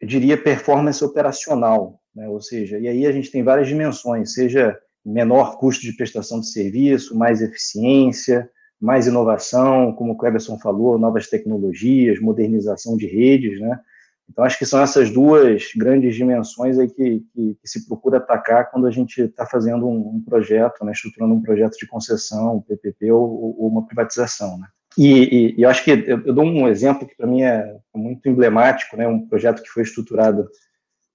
[0.00, 2.28] eu diria, performance operacional, né?
[2.28, 6.50] ou seja, e aí a gente tem várias dimensões, seja menor custo de prestação de
[6.50, 13.80] serviço, mais eficiência, mais inovação, como o Cleberson falou, novas tecnologias, modernização de redes, né?
[14.28, 18.70] Então, acho que são essas duas grandes dimensões aí que, que, que se procura atacar
[18.70, 23.12] quando a gente está fazendo um, um, projeto, né, estruturando um projeto de concessão, PPP
[23.12, 24.58] ou, ou uma privatização.
[24.58, 24.66] Né.
[24.98, 28.28] E, e, e, acho que eu, eu dou um exemplo que para mim é muito
[28.28, 30.48] emblemático, né, um projeto que foi estruturado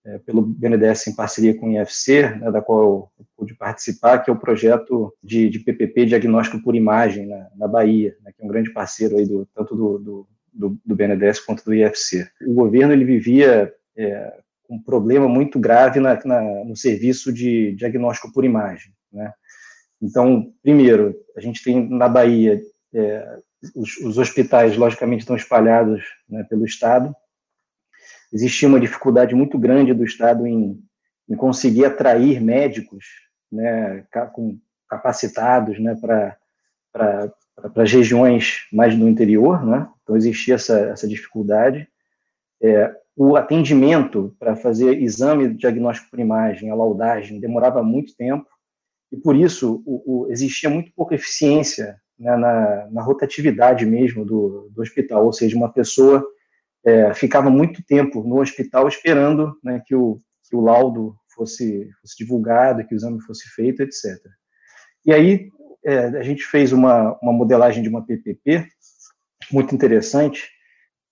[0.06, 4.30] é, pelo BNDES em parceria com o IFC, né, da qual eu pude participar, que
[4.30, 8.46] é o projeto de, de PPP diagnóstico por imagem na, na Bahia, né, que é
[8.46, 12.28] um grande parceiro aí do, tanto do, do do, do BNDES quanto do IFC.
[12.46, 14.34] O governo ele vivia é,
[14.70, 18.94] um problema muito grave na, na, no serviço de diagnóstico por imagem.
[19.12, 19.32] Né?
[20.02, 22.62] Então, primeiro, a gente tem na Bahia
[22.94, 23.40] é,
[23.76, 27.16] os, os, hospitais, logicamente, estão espalhados né, pelo Estado.
[28.32, 30.82] Existia uma dificuldade muito grande do Estado em,
[31.30, 33.06] em conseguir atrair médicos
[33.52, 34.06] né,
[34.88, 37.34] capacitados né, para
[37.76, 39.88] as regiões mais do interior, né?
[40.04, 41.88] Então existia essa, essa dificuldade.
[42.62, 48.48] É, o atendimento para fazer exame diagnóstico por imagem, a laudagem, demorava muito tempo
[49.12, 54.70] e por isso o, o, existia muito pouca eficiência né, na, na, rotatividade mesmo do,
[54.74, 56.26] do, hospital, ou seja, uma pessoa
[56.86, 62.18] é, ficava muito tempo no hospital esperando né, que, o, que o laudo fosse, fosse
[62.18, 64.20] divulgado, que o exame fosse feito, etc.
[65.06, 65.50] E aí
[65.84, 68.68] é, a gente fez uma, uma modelagem de uma PPP
[69.52, 70.50] muito interessante,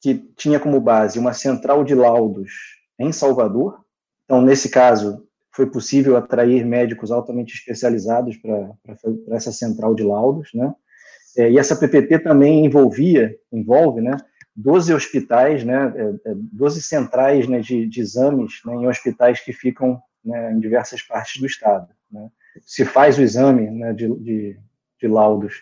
[0.02, 2.52] que tinha como base uma central de laudos
[2.98, 3.84] em Salvador.
[4.24, 8.72] Então, nesse caso, foi possível atrair médicos altamente especializados para
[9.32, 10.74] essa central de laudos, né?
[11.38, 14.18] É, e essa PPP também envolvia, envolve, né,
[14.62, 15.94] 12 hospitais, né,
[16.52, 20.60] 12 é, é, centrais né, de, de exames né, em hospitais que ficam né, em
[20.60, 21.88] diversas partes do estado.
[22.12, 22.30] Né
[22.66, 24.60] se faz o exame né, de, de,
[25.00, 25.54] de, laudos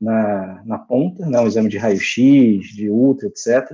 [0.00, 3.70] na, na ponta, né, um exame de raio-x, de ultra, etc.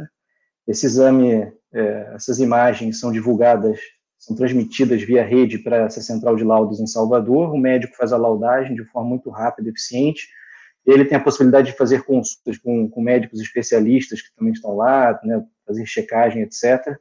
[0.66, 3.80] Esse exame, é, essas imagens são divulgadas,
[4.18, 7.52] são transmitidas via rede para essa central de laudos em Salvador.
[7.52, 10.28] O médico faz a laudagem de forma muito rápida e eficiente.
[10.86, 15.18] Ele tem a possibilidade de fazer consultas com, com médicos especialistas que também estão lá,
[15.22, 16.96] né, fazer checagem, etc.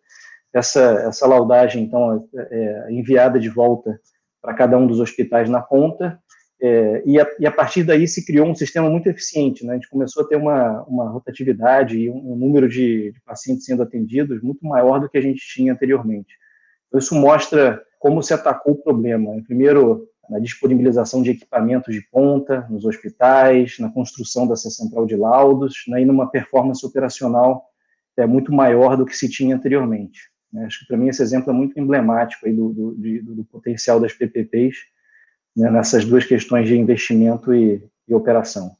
[0.53, 3.99] Essa, essa laudagem, então, é, é enviada de volta
[4.41, 6.19] para cada um dos hospitais na ponta,
[6.63, 9.65] é, e, a, e, a, partir daí se criou um sistema muito eficiente.
[9.65, 9.73] Né?
[9.73, 13.65] A gente começou a ter uma, uma rotatividade e um, um número de, de, pacientes
[13.65, 16.37] sendo atendidos muito maior do que a gente tinha anteriormente.
[16.87, 19.41] Então, isso mostra como se atacou o problema.
[19.47, 25.83] Primeiro, na disponibilização de equipamentos de ponta nos hospitais, na construção dessa central de laudos,
[25.89, 27.65] né, e numa performance operacional
[28.15, 30.31] é, muito maior do que se tinha anteriormente.
[30.51, 30.65] Né?
[30.65, 33.99] Acho que para mim esse exemplo é muito emblemático aí do, do, de, do potencial
[33.99, 34.77] das PPPs
[35.53, 38.71] né, nessas duas questões de investimento e, e, operação.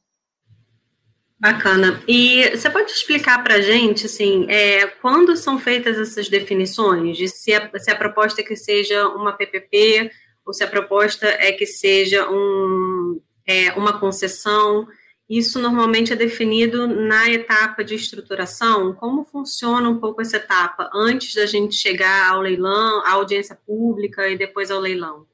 [1.37, 2.01] Bacana.
[2.07, 7.27] E você pode explicar para a gente, assim, é, quando são feitas essas definições, de
[7.27, 10.11] se a, se a proposta é que seja uma PPP
[10.51, 14.85] ou se a proposta é que seja um, é, uma concessão?
[15.29, 18.93] Isso normalmente é definido na etapa de estruturação.
[18.95, 24.27] Como funciona um pouco essa etapa antes da gente chegar ao leilão, à audiência pública
[24.27, 25.25] e depois ao leilão?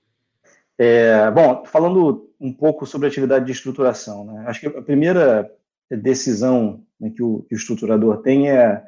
[0.77, 4.45] É, bom, falando um pouco sobre a atividade de estruturação, né?
[4.45, 5.51] acho que a primeira
[5.89, 8.83] decisão né, que, o, que, o, estruturador tem é,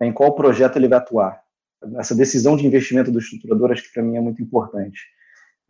[0.00, 1.42] é, em qual projeto ele vai atuar.
[1.96, 5.00] Essa decisão de investimento do estruturador, acho que para mim é muito importante.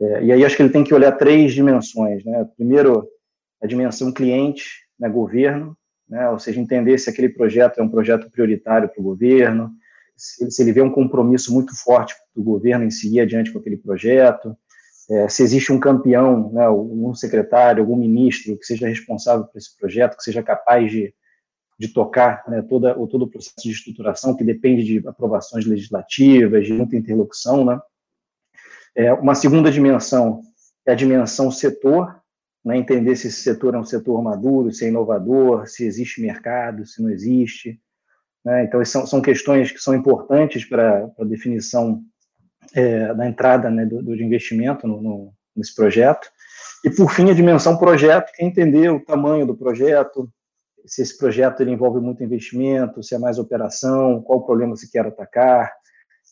[0.01, 2.25] É, e aí acho que ele tem que olhar três dimensões.
[2.25, 2.45] Né?
[2.57, 3.09] Primeiro,
[3.63, 4.65] a dimensão cliente,
[4.99, 5.77] né, governo,
[6.09, 9.71] né, ou seja, entender se aquele projeto é um projeto prioritário para o governo,
[10.17, 13.77] se, se, ele vê um compromisso muito forte do governo em seguir adiante com aquele
[13.77, 14.57] projeto,
[15.11, 19.77] é, se existe um campeão, né, um secretário, algum ministro que seja responsável por esse
[19.77, 21.15] projeto, que seja capaz de,
[21.79, 26.73] de tocar né, toda, todo o processo de estruturação, que depende de aprovações legislativas, de
[26.73, 27.65] muita interlocução.
[27.65, 27.79] Né.
[28.97, 30.43] É, uma segunda dimensão
[30.87, 32.21] é a dimensão setor,
[32.65, 36.87] né, entender se esse setor é um setor maduro, se é inovador, se existe mercado,
[36.87, 37.81] se não existe.
[38.45, 42.03] Né, então, são, são questões que são importantes para a definição
[42.75, 46.29] é, da entrada né, do, do investimento no, no, nesse projeto.
[46.85, 50.31] E, por fim, a dimensão projeto, que é entender o tamanho do projeto,
[50.87, 54.91] se esse projeto ele envolve muito investimento, se é mais operação, qual o problema se
[54.91, 55.73] quer atacar.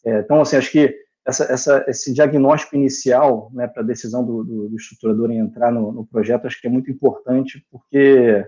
[0.04, 0.94] É, então, assim, acho que
[1.26, 5.70] essa, essa, esse diagnóstico inicial né, para a decisão do, do, do, estruturador em entrar
[5.70, 8.44] no, no, projeto, acho que é muito importante, porque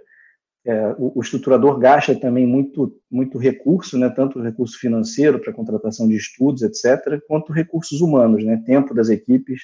[0.66, 6.08] é, o, o, estruturador gasta também muito, muito recurso, né, tanto recurso financeiro para contratação
[6.08, 9.62] de estudos, etc., quanto recursos humanos, né, tempo das equipes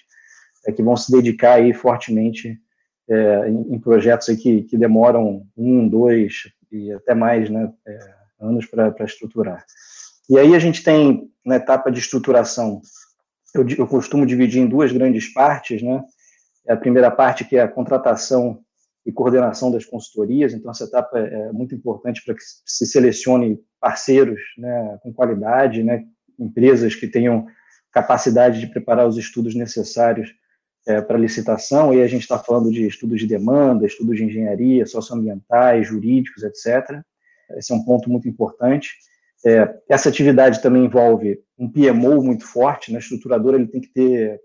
[0.67, 2.61] é, que vão se dedicar aí fortemente
[3.09, 7.99] é, em, em, projetos aí que, que demoram um, dois e até mais né, é,
[8.41, 9.65] anos para estruturar.
[10.29, 12.81] E aí a gente tem na etapa de estruturação,
[13.55, 16.03] eu, eu costumo dividir em duas grandes partes, né?
[16.69, 18.61] A primeira parte que é a contratação
[19.05, 20.53] e coordenação das consultorias.
[20.53, 25.83] Então, essa etapa é, é muito importante para que se selecione parceiros né, com qualidade,
[25.83, 26.05] né,
[26.39, 27.47] empresas que tenham
[27.91, 30.33] capacidade de preparar os estudos necessários
[30.87, 31.93] é, para licitação.
[31.93, 37.01] E a gente está falando de estudos de demanda, estudos de engenharia, socioambientais, jurídicos, etc.
[37.57, 38.91] Esse é um ponto muito importante.
[39.45, 42.99] É, essa atividade também envolve um PMO muito forte, né?
[42.99, 44.41] O estruturador ele tem que ter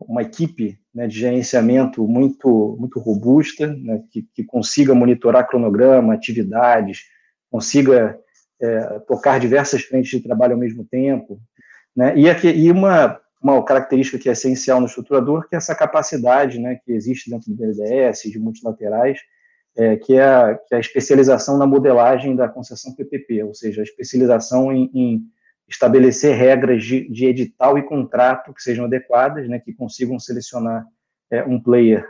[0.00, 7.02] uma equipe né, de gerenciamento muito, muito robusta, né, que, que, consiga monitorar cronograma, atividades,
[7.50, 8.18] consiga
[8.60, 11.40] é, tocar diversas frentes de trabalho ao mesmo tempo.
[11.94, 15.74] Né, e, aqui, e uma, uma característica que é essencial no estruturador, que é essa
[15.74, 19.20] capacidade né, que existe dentro do BNDES, de multilaterais,
[19.76, 23.80] é, que, é a, que é a especialização na modelagem da concessão PPP, ou seja,
[23.80, 25.22] a especialização em, em
[25.68, 30.84] estabelecer regras de, de, edital e contrato que sejam adequadas, né, que consigam selecionar
[31.30, 32.04] é, um player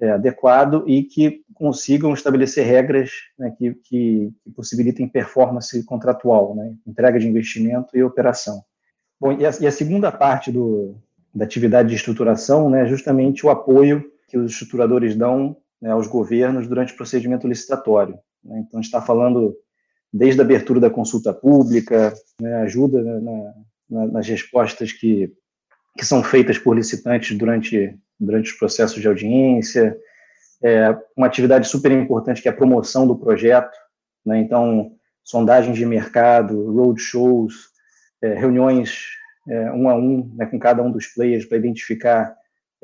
[0.00, 6.74] é, adequado e que consigam estabelecer regras né, que, que, que, possibilitem performance contratual, né,
[6.84, 8.62] entrega de investimento e operação.
[9.20, 10.96] Bom, e a, e a segunda parte do,
[11.32, 16.06] da atividade de estruturação né, é justamente o apoio que os estruturadores dão né, aos
[16.06, 18.18] governos durante o procedimento licitatório.
[18.42, 19.54] Né, então, a gente está falando
[20.12, 23.54] desde a abertura da consulta pública, né, ajuda né, na,
[23.90, 25.32] na, nas respostas que,
[25.98, 29.96] que são feitas por licitantes durante, durante os processos de audiência,
[30.62, 33.76] é, uma atividade super importante que é a promoção do projeto,
[34.24, 37.70] né, então, sondagens de mercado, roadshows,
[38.22, 39.00] é, reuniões
[39.48, 42.34] é, um a um né, com cada um dos players para identificar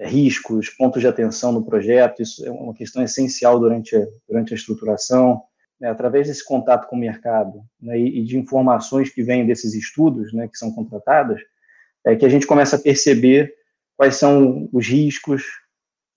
[0.02, 3.96] riscos, pontos de atenção no projeto, isso é uma questão essencial durante,
[4.28, 5.42] durante a estruturação,
[5.78, 9.74] né, através desse contato com o mercado né, e, e, de informações que vêm desses
[9.74, 11.40] estudos né, que são contratadas,
[12.04, 13.52] é que a gente começa a perceber
[13.96, 15.44] quais são os riscos,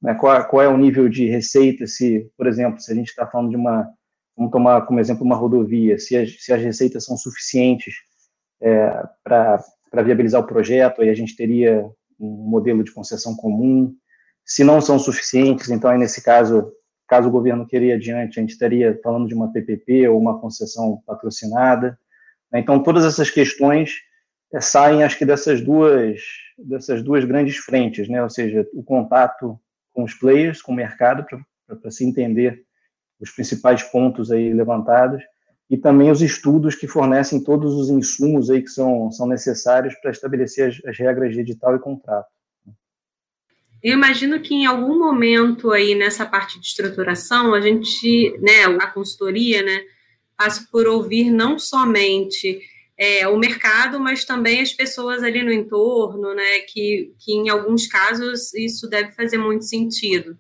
[0.02, 3.28] né, qual, qual, é o nível de receita, se, por exemplo, se a gente está
[3.28, 3.90] falando de uma,
[4.36, 7.96] vamos tomar como exemplo uma rodovia, se as, se as receitas são suficientes
[8.62, 9.62] é, para
[10.04, 11.86] viabilizar o projeto, aí a gente teria
[12.20, 13.96] um modelo de concessão comum,
[14.46, 16.72] se não são suficientes, então aí nesse caso
[17.08, 20.40] caso o governo queira ir adiante, a gente estaria falando de uma PPP ou uma
[20.40, 22.00] concessão patrocinada.
[22.52, 22.60] Né?
[22.60, 23.92] Então, todas essas questões
[24.52, 26.20] é, saem, acho que, dessas duas,
[26.58, 28.24] dessas duas grandes frentes, né?
[28.24, 29.60] ou seja, o contato
[29.94, 31.24] com os players, com o mercado,
[31.68, 32.64] para se entender
[33.20, 35.24] os principais pontos aí levantados,
[35.74, 40.12] e também os estudos que fornecem todos os insumos aí que são, são necessários para
[40.12, 42.28] estabelecer as, as regras de edital e contrato.
[43.82, 48.86] Eu imagino que em algum momento aí nessa parte de estruturação, a gente, né, a
[48.86, 49.82] consultoria, né,
[50.38, 52.62] passa por ouvir não somente
[52.96, 57.88] é, o mercado, mas também as pessoas ali no entorno, né, que, que em alguns
[57.88, 60.38] casos isso deve fazer muito sentido.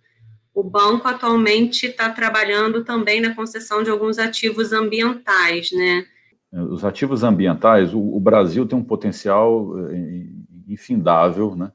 [0.53, 6.05] O banco atualmente está trabalhando também na concessão de alguns ativos ambientais, né?
[6.51, 10.27] Os ativos ambientais, o, o Brasil tem um potencial eh,
[10.67, 11.71] infindável, né?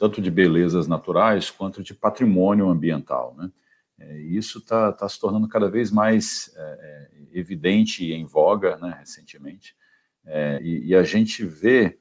[0.00, 3.34] tanto de belezas naturais quanto de patrimônio ambiental.
[3.36, 3.50] Né?
[3.98, 8.96] É, isso está tá se tornando cada vez mais é, evidente e em voga né,
[8.98, 9.76] recentemente.
[10.24, 11.98] É, e, e, a gente vê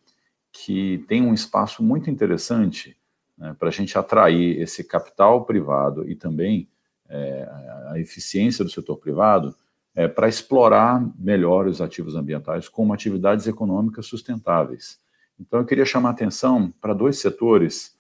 [0.52, 2.98] que tem um espaço muito interessante
[3.40, 6.68] né, para a gente atrair esse capital privado e também
[7.08, 7.50] é,
[7.88, 9.56] a eficiência do setor privado
[9.96, 15.00] é, para explorar melhor os ativos ambientais como atividades econômicas sustentáveis.
[15.40, 17.98] Então, eu queria chamar atenção para dois setores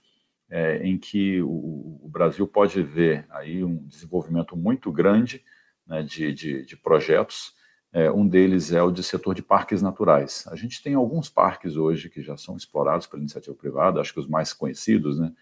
[0.49, 5.43] é, em que o, o, Brasil pode ver aí um desenvolvimento muito grande
[5.87, 7.53] né, de, de, de, projetos.
[7.91, 10.45] É, um deles é o de setor de parques naturais.
[10.47, 14.19] A gente tem alguns parques hoje que já são explorados pela iniciativa privada, acho que
[14.19, 15.33] os mais conhecidos, né,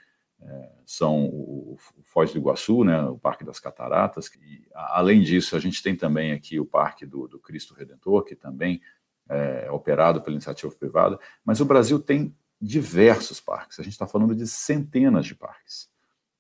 [0.41, 4.27] é, são o, o Foz do Iguaçu, né, o Parque das Cataratas.
[4.35, 8.35] E, além disso, a gente tem também aqui o Parque do, do Cristo Redentor, que
[8.35, 8.81] também
[9.29, 11.19] é operado pela iniciativa privada.
[11.43, 13.77] Mas o Brasil tem diversos parques.
[13.77, 15.89] A gente está falando de centenas de parques.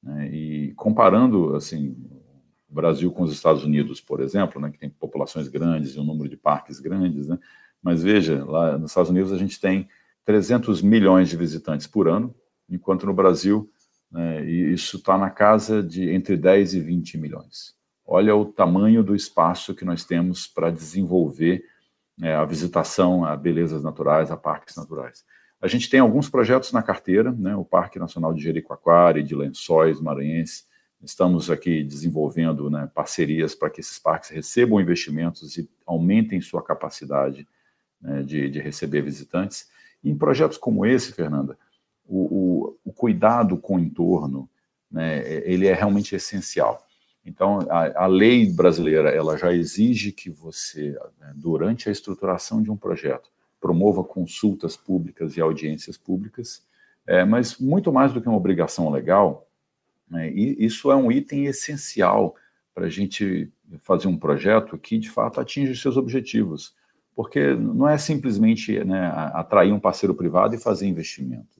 [0.01, 1.97] Né, e comparando assim
[2.69, 6.03] o Brasil com os Estados Unidos, por exemplo, né, que tem populações grandes e um
[6.03, 7.37] número de parques grandes, né,
[7.81, 9.87] mas veja, lá nos Estados Unidos a gente tem
[10.25, 12.35] 300 milhões de visitantes por ano,
[12.69, 13.71] enquanto no Brasil
[14.11, 17.75] né, isso está na casa de entre 10 e 20 milhões.
[18.05, 21.63] Olha o tamanho do espaço que nós temos para desenvolver
[22.17, 25.25] né, a visitação a belezas naturais, a parques naturais.
[25.61, 29.35] A gente tem alguns projetos na carteira, né, o Parque Nacional de Jericoacoara e de
[29.35, 30.65] Lençóis Maranhense.
[31.01, 37.47] Estamos aqui desenvolvendo né, parcerias para que esses parques recebam investimentos e aumentem sua capacidade
[38.01, 39.69] né, de, de receber visitantes.
[40.03, 41.57] E em projetos como esse, Fernanda,
[42.05, 44.49] o, o, o cuidado com o entorno,
[44.91, 46.87] né, ele é realmente essencial.
[47.25, 52.71] Então, a, a, lei brasileira ela já exige que você, né, durante a estruturação de
[52.71, 53.29] um projeto,
[53.59, 56.63] promova consultas públicas e audiências públicas,
[57.05, 59.46] é, mas muito mais do que uma obrigação legal,
[60.09, 62.35] né, isso é um item essencial
[62.73, 66.75] para a gente fazer um projeto que, de fato, atinge seus objetivos.
[67.15, 71.57] Porque não é simplesmente né, atrair um parceiro privado e fazer investimento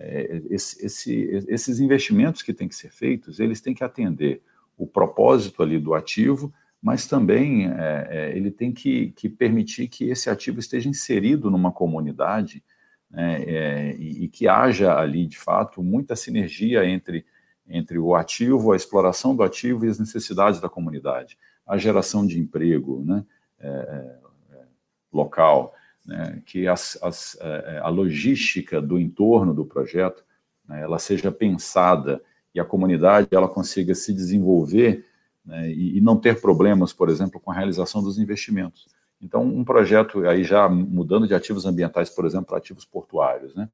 [0.00, 4.42] é, esse, esse, esses investimentos que têm que ser feitos, eles têm que atender
[4.76, 6.52] o propósito ali do ativo,
[6.82, 11.70] mas também é, é, ele tem que, que, permitir que esse ativo esteja inserido numa
[11.70, 12.64] comunidade
[13.10, 17.26] né, é, e, e, que haja ali, de fato, muita sinergia entre,
[17.70, 22.38] entre o ativo, a exploração do ativo e as necessidades da comunidade, a geração de
[22.38, 23.24] emprego né,
[23.58, 24.64] é, é,
[25.12, 25.72] local,
[26.04, 30.24] né, que as, as, é, é, a logística do entorno do projeto
[30.68, 32.20] né, ela seja pensada
[32.52, 35.06] e a comunidade ela consiga se desenvolver
[35.44, 38.88] né, e, e, não ter problemas, por exemplo, com a realização dos investimentos.
[39.22, 43.68] Então, um projeto aí já mudando de ativos ambientais, por exemplo, para ativos portuários, né?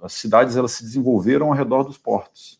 [0.00, 2.57] As cidades elas se desenvolveram ao redor dos portos.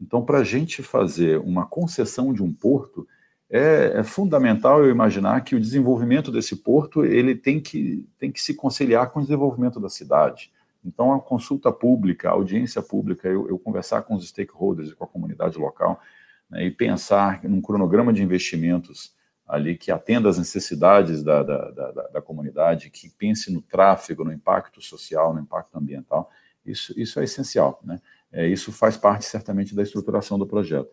[0.00, 3.06] Então, para a gente fazer uma concessão de um porto,
[3.50, 8.40] é, é, fundamental eu imaginar que o desenvolvimento desse porto ele tem que, tem que
[8.40, 10.52] se conciliar com o desenvolvimento da cidade.
[10.84, 15.04] Então, a consulta pública, a audiência pública, eu, eu conversar com os stakeholders e com
[15.04, 16.00] a comunidade local
[16.48, 21.90] né, e pensar num cronograma de investimentos ali que atenda às necessidades da, da, da,
[22.08, 26.30] da, comunidade, que pense no tráfego, no impacto social, no impacto ambiental,
[26.64, 27.80] isso, isso é essencial.
[27.82, 27.98] Né?
[28.32, 30.90] É, isso faz parte, certamente, da estruturação do projeto.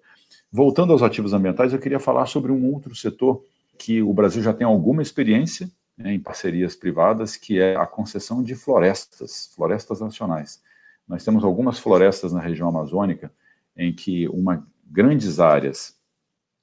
[0.51, 3.43] Voltando aos ativos ambientais, eu queria falar sobre um outro setor
[3.77, 8.41] que o Brasil já tem alguma experiência né, em parcerias privadas, que é a concessão
[8.41, 10.61] de florestas, florestas nacionais.
[11.07, 13.31] Nós temos algumas florestas na região amazônica
[13.77, 15.95] em que uma grandes áreas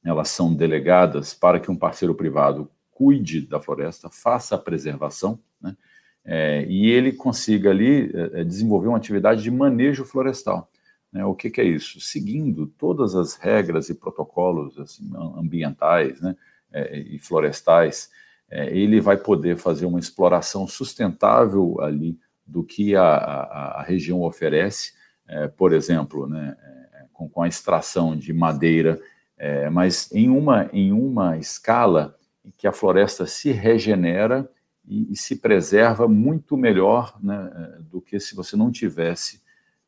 [0.05, 5.77] elas são delegadas para que um parceiro privado cuide da floresta, faça a preservação, né,
[6.25, 10.71] é, e ele consiga ali é, desenvolver uma atividade de manejo florestal.
[11.13, 12.01] Né, o que, que, é isso?
[12.01, 16.35] Seguindo todas as regras e protocolos assim, ambientais né,
[16.73, 18.11] é, e florestais,
[18.51, 24.23] é, ele vai poder fazer uma exploração sustentável ali do que a, a, a região
[24.23, 24.93] oferece,
[25.29, 26.57] é, por exemplo, né,
[26.95, 29.01] é, com, com, a extração de madeira,
[29.37, 34.49] é, mas em uma, em uma escala em que a floresta se regenera
[34.87, 39.43] e, e se preserva muito melhor né, do que se você não tivesse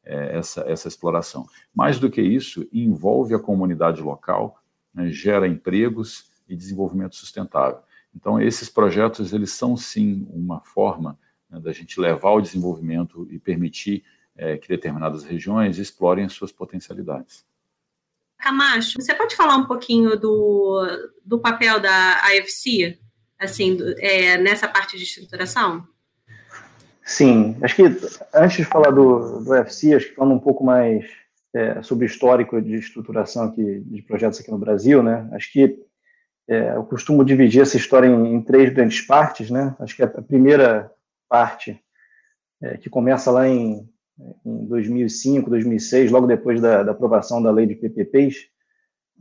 [0.05, 1.47] é, essa, essa exploração.
[1.75, 7.81] Mais do que isso, envolve a comunidade local, né, gera empregos e desenvolvimento sustentável.
[8.15, 11.19] Então, esses projetos, eles são sim uma forma
[11.51, 14.05] né, da gente levar o desenvolvimento e permitir
[14.37, 17.45] é, que determinadas regiões explorem as suas potencialidades.
[18.39, 20.87] Camacho, você pode falar um pouquinho do,
[21.25, 22.99] do papel da AFC,
[23.39, 25.87] assim, é, nessa parte de estruturação?
[27.05, 27.83] Sim, acho que
[28.33, 31.05] antes de falar do, do UFC, acho que falando um pouco mais
[31.55, 35.29] é, sobre o histórico de estruturação aqui, de projetos aqui no Brasil, né?
[35.33, 35.79] Acho que
[36.49, 39.75] é, eu costumo dividir essa história em, em, três grandes partes, né?
[39.79, 40.91] Acho que a, primeira
[41.29, 41.81] parte,
[42.63, 43.89] é, que começa lá em,
[44.45, 48.49] em 2005, 2006, logo depois da, da, aprovação da lei de PPPs,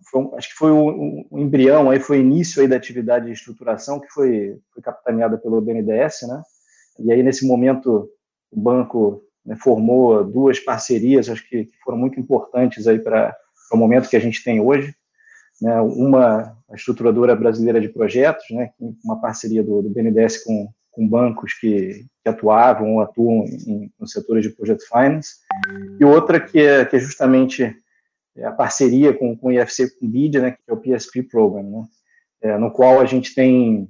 [0.10, 4.00] foi, acho que foi o, o, embrião, aí foi início aí da atividade de estruturação
[4.00, 6.42] que foi, foi capitaneada pelo BNDES, né?
[7.00, 8.10] E aí, nesse momento,
[8.52, 13.36] o banco né, formou duas parcerias, acho que foram muito importantes aí para
[13.72, 14.94] o momento que a gente tem hoje.
[15.62, 18.72] Né, uma a estruturadora brasileira de projetos, né,
[19.04, 24.08] uma parceria do, do BNDES com, com bancos que, que atuavam ou atuam em, no
[24.08, 25.36] setor de Project Finance,
[26.00, 27.76] e outra que é, que é justamente
[28.42, 31.64] a parceria com, com o IFC com o BID, né, que é o PSP Program,
[31.64, 31.84] né,
[32.42, 33.88] é, no qual a gente tem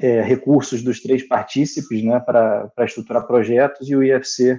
[0.00, 4.58] é, recursos dos três partícipes né, para estruturar projetos, e o IFC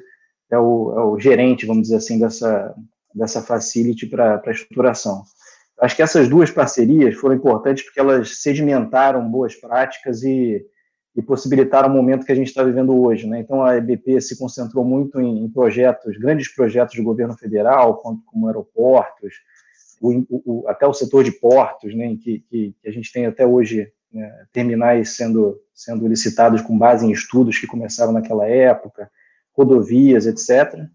[0.52, 2.74] é o, é o gerente, vamos dizer assim, dessa,
[3.14, 5.24] dessa facility para estruturação.
[5.80, 10.62] Acho que essas duas parcerias foram importantes porque elas sedimentaram boas práticas e,
[11.16, 13.28] e possibilitaram o momento que a gente está vivendo hoje.
[13.28, 13.40] Né?
[13.40, 19.34] Então, a EBP se concentrou muito em, projetos, grandes projetos do governo federal, como, aeroportos,
[20.02, 23.46] o, o, até o setor de portos, né, que, que, que a gente tem até
[23.46, 29.10] hoje né, terminais sendo, sendo licitados com base em estudos que começaram naquela época,
[29.54, 30.86] rodovias, etc.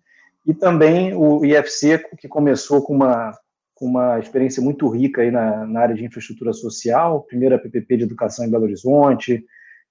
[0.47, 3.37] E também o IFC, que começou com uma,
[3.75, 8.05] com uma experiência muito rica aí na, na área de infraestrutura social, primeira PPP de
[8.05, 9.45] educação em Belo Horizonte,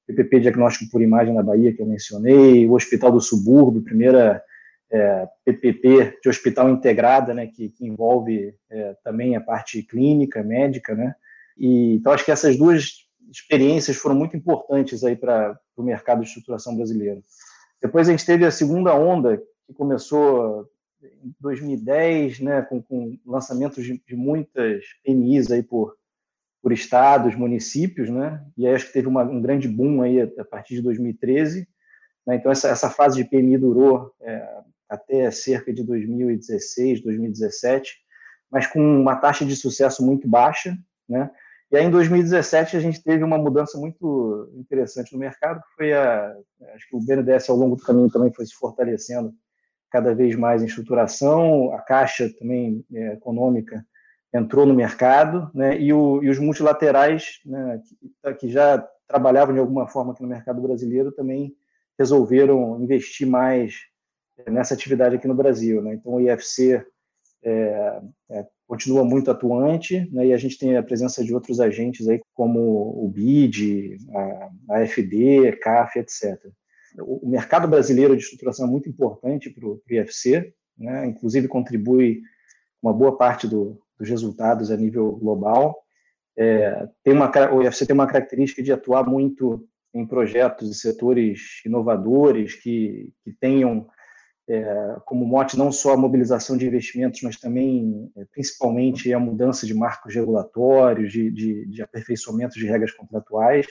[0.07, 4.43] PPP diagnóstico por imagem na Bahia, que eu mencionei, o Hospital do Subúrbio, primeira
[4.91, 10.93] é, PPP de hospital integrada, né, que, que envolve é, também a parte clínica, médica,
[10.93, 11.15] né,
[11.57, 16.27] e, então acho que essas duas experiências foram muito importantes aí para o mercado de
[16.27, 17.21] estruturação brasileiro.
[17.81, 20.69] Depois a gente teve a segunda onda, que começou
[21.01, 25.95] em 2010, né, com, com lançamentos de, de, muitas PMIs aí por,
[26.63, 30.45] por estados, municípios, né, e acho que teve uma, um grande boom aí a, a
[30.45, 31.67] partir de 2013.
[32.25, 34.47] Né, então essa, essa fase de PMI durou é,
[34.89, 37.93] até cerca de 2016, 2017,
[38.49, 40.77] mas com uma taxa de sucesso muito baixa,
[41.09, 41.29] né?
[41.71, 45.91] E aí, em 2017, a gente teve uma mudança muito interessante no mercado, que foi
[45.91, 46.31] a.
[46.75, 49.33] Acho que o BNDES, ao longo do caminho, também foi se fortalecendo
[49.89, 53.83] cada vez mais em estruturação, a Caixa também é, econômica
[54.33, 57.79] entrou no mercado, né, e, o, e os multilaterais, né,
[58.23, 61.55] que, que, já trabalhavam de alguma forma aqui no mercado brasileiro, também
[61.99, 63.75] resolveram investir mais
[64.49, 65.81] nessa atividade aqui no Brasil.
[65.81, 65.93] Né?
[65.93, 66.83] Então, o IFC
[67.43, 70.27] é, é, continua muito atuante, né?
[70.27, 73.97] e a gente tem a presença de outros agentes aí, como o BID,
[74.69, 76.43] a, a CAF, etc.
[76.97, 81.05] O, o, mercado brasileiro de estruturação é muito importante para o IFC, né?
[81.05, 82.21] inclusive contribui
[82.81, 85.81] uma boa parte do, dos resultados a nível global.
[86.37, 91.61] É, tem uma, o IFC tem uma característica de atuar muito em projetos e setores
[91.65, 93.87] inovadores que, que tenham
[94.49, 99.65] é, como mote não só a mobilização de investimentos, mas também, é, principalmente, a mudança
[99.65, 103.67] de marcos regulatórios, de, de, de, aperfeiçoamento de regras contratuais.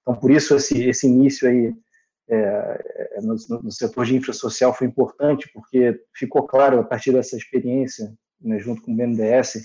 [0.00, 1.74] Então, por isso, esse, esse início aí
[2.28, 7.36] é, é no, no, setor de infra-social foi importante, porque ficou claro, a partir dessa
[7.36, 8.10] experiência,
[8.40, 9.62] né, junto com o BNDES,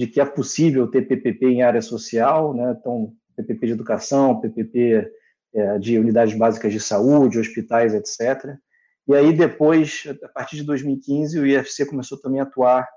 [0.00, 5.12] de que é possível ter PPP em área social, né, então, PPP de educação, PPP
[5.54, 8.56] é, de unidades básicas de saúde, hospitais, etc.,
[9.06, 12.88] e aí, depois, a partir de 2015, o IFC começou também a atuar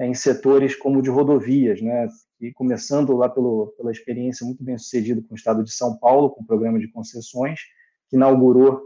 [0.00, 2.08] é, em setores como de rodovias, né?
[2.40, 6.30] E começando lá pelo, pela experiência muito bem sucedida com o Estado de São Paulo,
[6.30, 7.60] com o programa de concessões,
[8.08, 8.80] que inaugurou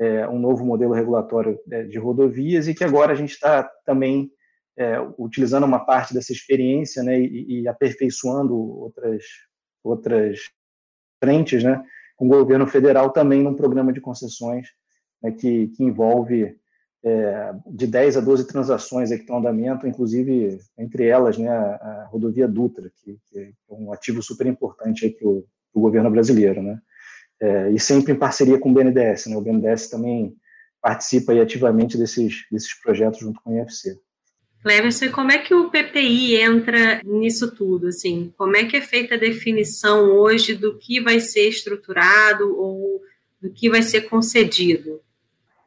[0.00, 4.30] é, um novo modelo regulatório é, de rodovias e que agora a gente está também
[4.76, 9.24] é, utilizando uma parte dessa experiência né, e, e, aperfeiçoando outras,
[9.84, 10.40] outras
[11.22, 11.82] frentes né,
[12.16, 14.68] com o governo federal também num programa de concessões
[15.22, 16.56] né, que, que, envolve
[17.04, 22.08] é, de 10 a 12 transações que estão em andamento, inclusive entre elas né, a,
[22.10, 25.44] rodovia Dutra, que, que, é um ativo super importante para o
[25.74, 26.62] governo brasileiro.
[26.62, 26.80] Né?
[27.40, 29.26] É, e sempre em parceria com o BNDES.
[29.26, 29.36] Né?
[29.36, 30.34] O BNDES também
[30.80, 34.00] participa ativamente desses, desses projetos junto com o IFC.
[34.62, 37.88] Cleverson, como é que o PPI entra nisso tudo?
[37.88, 43.02] Assim, como é que é feita a definição hoje do que vai ser estruturado ou
[43.40, 45.00] do que vai ser concedido?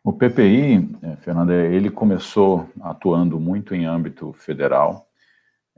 [0.02, 5.10] O PPI, é, Fernanda, ele começou atuando muito em âmbito federal,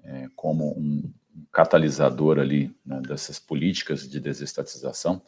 [0.03, 1.11] é, como um
[1.51, 5.21] catalisador ali né, dessas políticas de desestatização.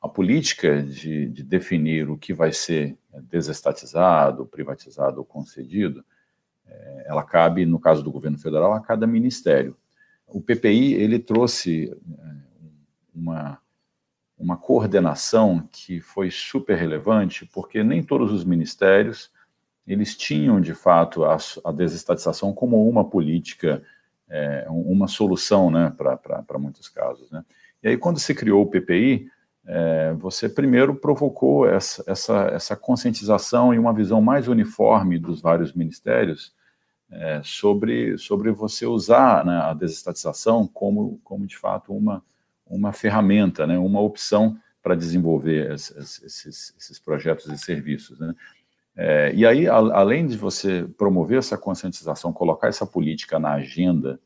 [0.00, 6.13] A política de, de, definir o que vai ser desestatizado, privatizado ou concedido, é,
[7.06, 9.76] ela cabe, no caso do governo federal, a cada ministério.
[10.26, 12.34] O PPI ele trouxe é,
[13.14, 13.58] uma
[14.36, 19.30] uma coordenação que foi super relevante, porque nem todos os ministérios
[19.86, 23.82] eles tinham de fato a, a desestatização como uma política,
[24.28, 27.44] é, uma solução, né, para muitos casos, né.
[27.82, 29.30] E aí quando se criou o PPI,
[29.66, 35.72] é, você primeiro provocou essa, essa, essa conscientização e uma visão mais uniforme dos vários
[35.72, 36.52] ministérios
[37.10, 42.22] é, sobre, sobre você usar né, a desestatização como, como, de fato, uma,
[42.66, 48.18] uma ferramenta, né, uma opção para desenvolver esses, esses, esses, projetos e serviços.
[48.18, 48.34] Né.
[48.96, 54.20] É, e aí, a, além de você promover essa conscientização, colocar essa política na agenda,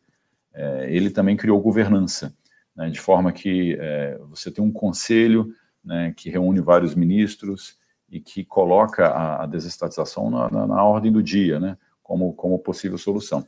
[0.53, 2.35] é, ele também criou governança
[2.79, 5.53] né, de forma que é, você tem um conselho
[5.85, 7.77] né, que reúne vários ministros
[8.09, 12.57] e que coloca a, a desestatização na, na, na, ordem do dia, né, como, como
[12.61, 13.45] possível solução.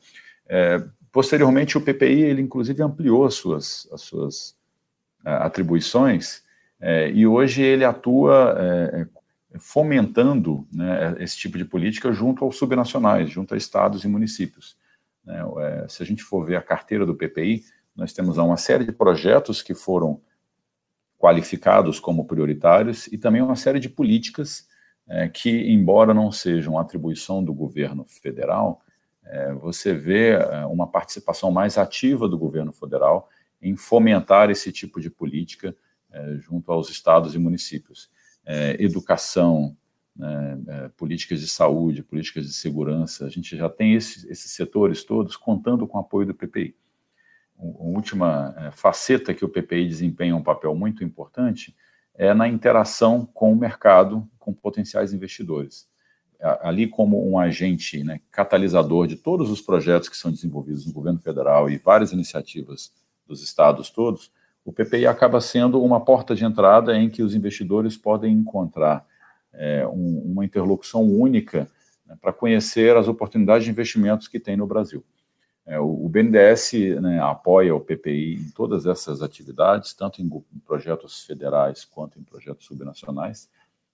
[0.49, 4.57] É, posteriormente, o PPI, ele inclusive ampliou as suas, as suas
[5.25, 6.43] é, atribuições
[6.81, 9.07] é, e hoje ele atua é,
[9.61, 14.77] fomentando né, esse tipo de política junto aos subnacionais, junto a estados e municípios.
[15.25, 15.41] Né,
[15.89, 17.63] se a gente for ver a carteira do PPI,
[18.01, 20.23] nós temos uma série de projetos que foram
[21.19, 24.67] qualificados como prioritários e também uma série de políticas
[25.07, 28.81] é, que, embora não sejam atribuição do governo federal,
[29.23, 33.29] é, você vê é, uma participação mais ativa do governo federal
[33.61, 35.77] em fomentar esse tipo de política
[36.11, 38.11] é, junto aos estados e municípios.
[38.47, 39.77] É, educação,
[40.17, 45.05] né, é, políticas de saúde, políticas de segurança, a gente já tem esse, esses setores
[45.05, 46.80] todos contando com o apoio do PPI
[47.61, 51.75] última é, faceta que o PPI desempenha um papel muito importante
[52.15, 55.89] é na interação com o mercado, com potenciais investidores.
[56.63, 61.19] Ali, como um agente né, catalisador de todos os projetos que são desenvolvidos no governo
[61.19, 62.93] federal e várias iniciativas
[63.27, 64.33] dos estados todos,
[64.65, 69.07] o PPI acaba sendo uma porta de entrada em que os investidores podem encontrar
[69.53, 71.71] é, um, uma interlocução única
[72.07, 75.05] né, para conhecer as oportunidades de investimentos que tem no Brasil.
[75.71, 81.25] É, o, BNDES né, apoia o PPI em todas essas atividades, tanto em, em projetos
[81.25, 83.49] federais quanto em projetos subnacionais.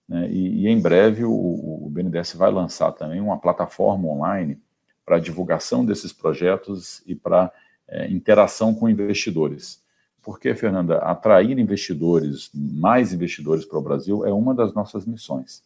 [0.08, 4.58] Né, e, e, em breve o, o, BNDES vai lançar também uma plataforma online
[5.04, 7.52] para divulgação desses projetos e para
[7.86, 9.84] é, interação com investidores.
[10.22, 15.62] Porque, Fernanda, atrair investidores, mais investidores para o Brasil, é uma das nossas missões.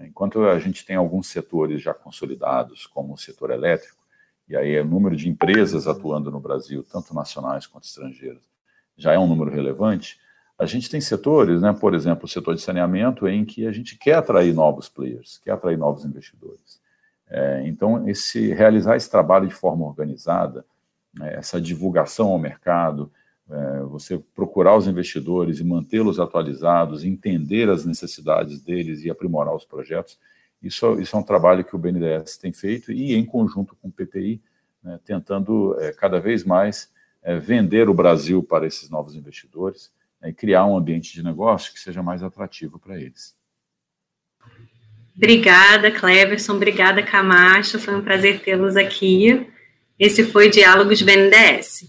[0.00, 4.03] Enquanto a gente tem alguns setores já consolidados, como o setor elétrico,
[4.48, 8.42] e aí o número de empresas atuando no Brasil, tanto nacionais quanto estrangeiras,
[8.96, 10.18] já é um número relevante.
[10.58, 13.98] A gente tem setores, né, por exemplo, o setor de saneamento, em que a gente
[13.98, 16.80] quer atrair novos players, quer atrair novos investidores.
[17.28, 20.64] É, então, esse realizar esse trabalho de forma organizada,
[21.12, 23.10] né, essa divulgação ao mercado,
[23.50, 29.64] é, você procurar os investidores e mantê-los atualizados, entender as necessidades deles e aprimorar os
[29.64, 30.18] projetos,
[30.62, 33.92] isso, isso é um trabalho que o BNDES tem feito e, em conjunto com o
[33.92, 34.40] PPI,
[34.82, 36.90] né, tentando é, cada vez mais
[37.22, 41.72] é, vender o Brasil para esses novos investidores né, e criar um ambiente de negócio
[41.72, 43.34] que seja mais atrativo para eles.
[45.16, 46.54] Obrigada, Cleverson.
[46.54, 47.78] Obrigada, Camacho.
[47.78, 49.46] Foi um prazer tê-los aqui.
[49.98, 51.88] Esse foi Diálogos BNDES.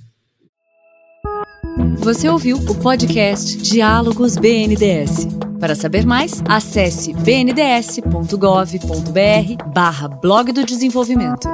[2.05, 5.27] Você ouviu o podcast Diálogos BNDES.
[5.59, 8.29] Para saber mais, acesse bnds.gov.br
[9.73, 11.49] barra blog do desenvolvimento.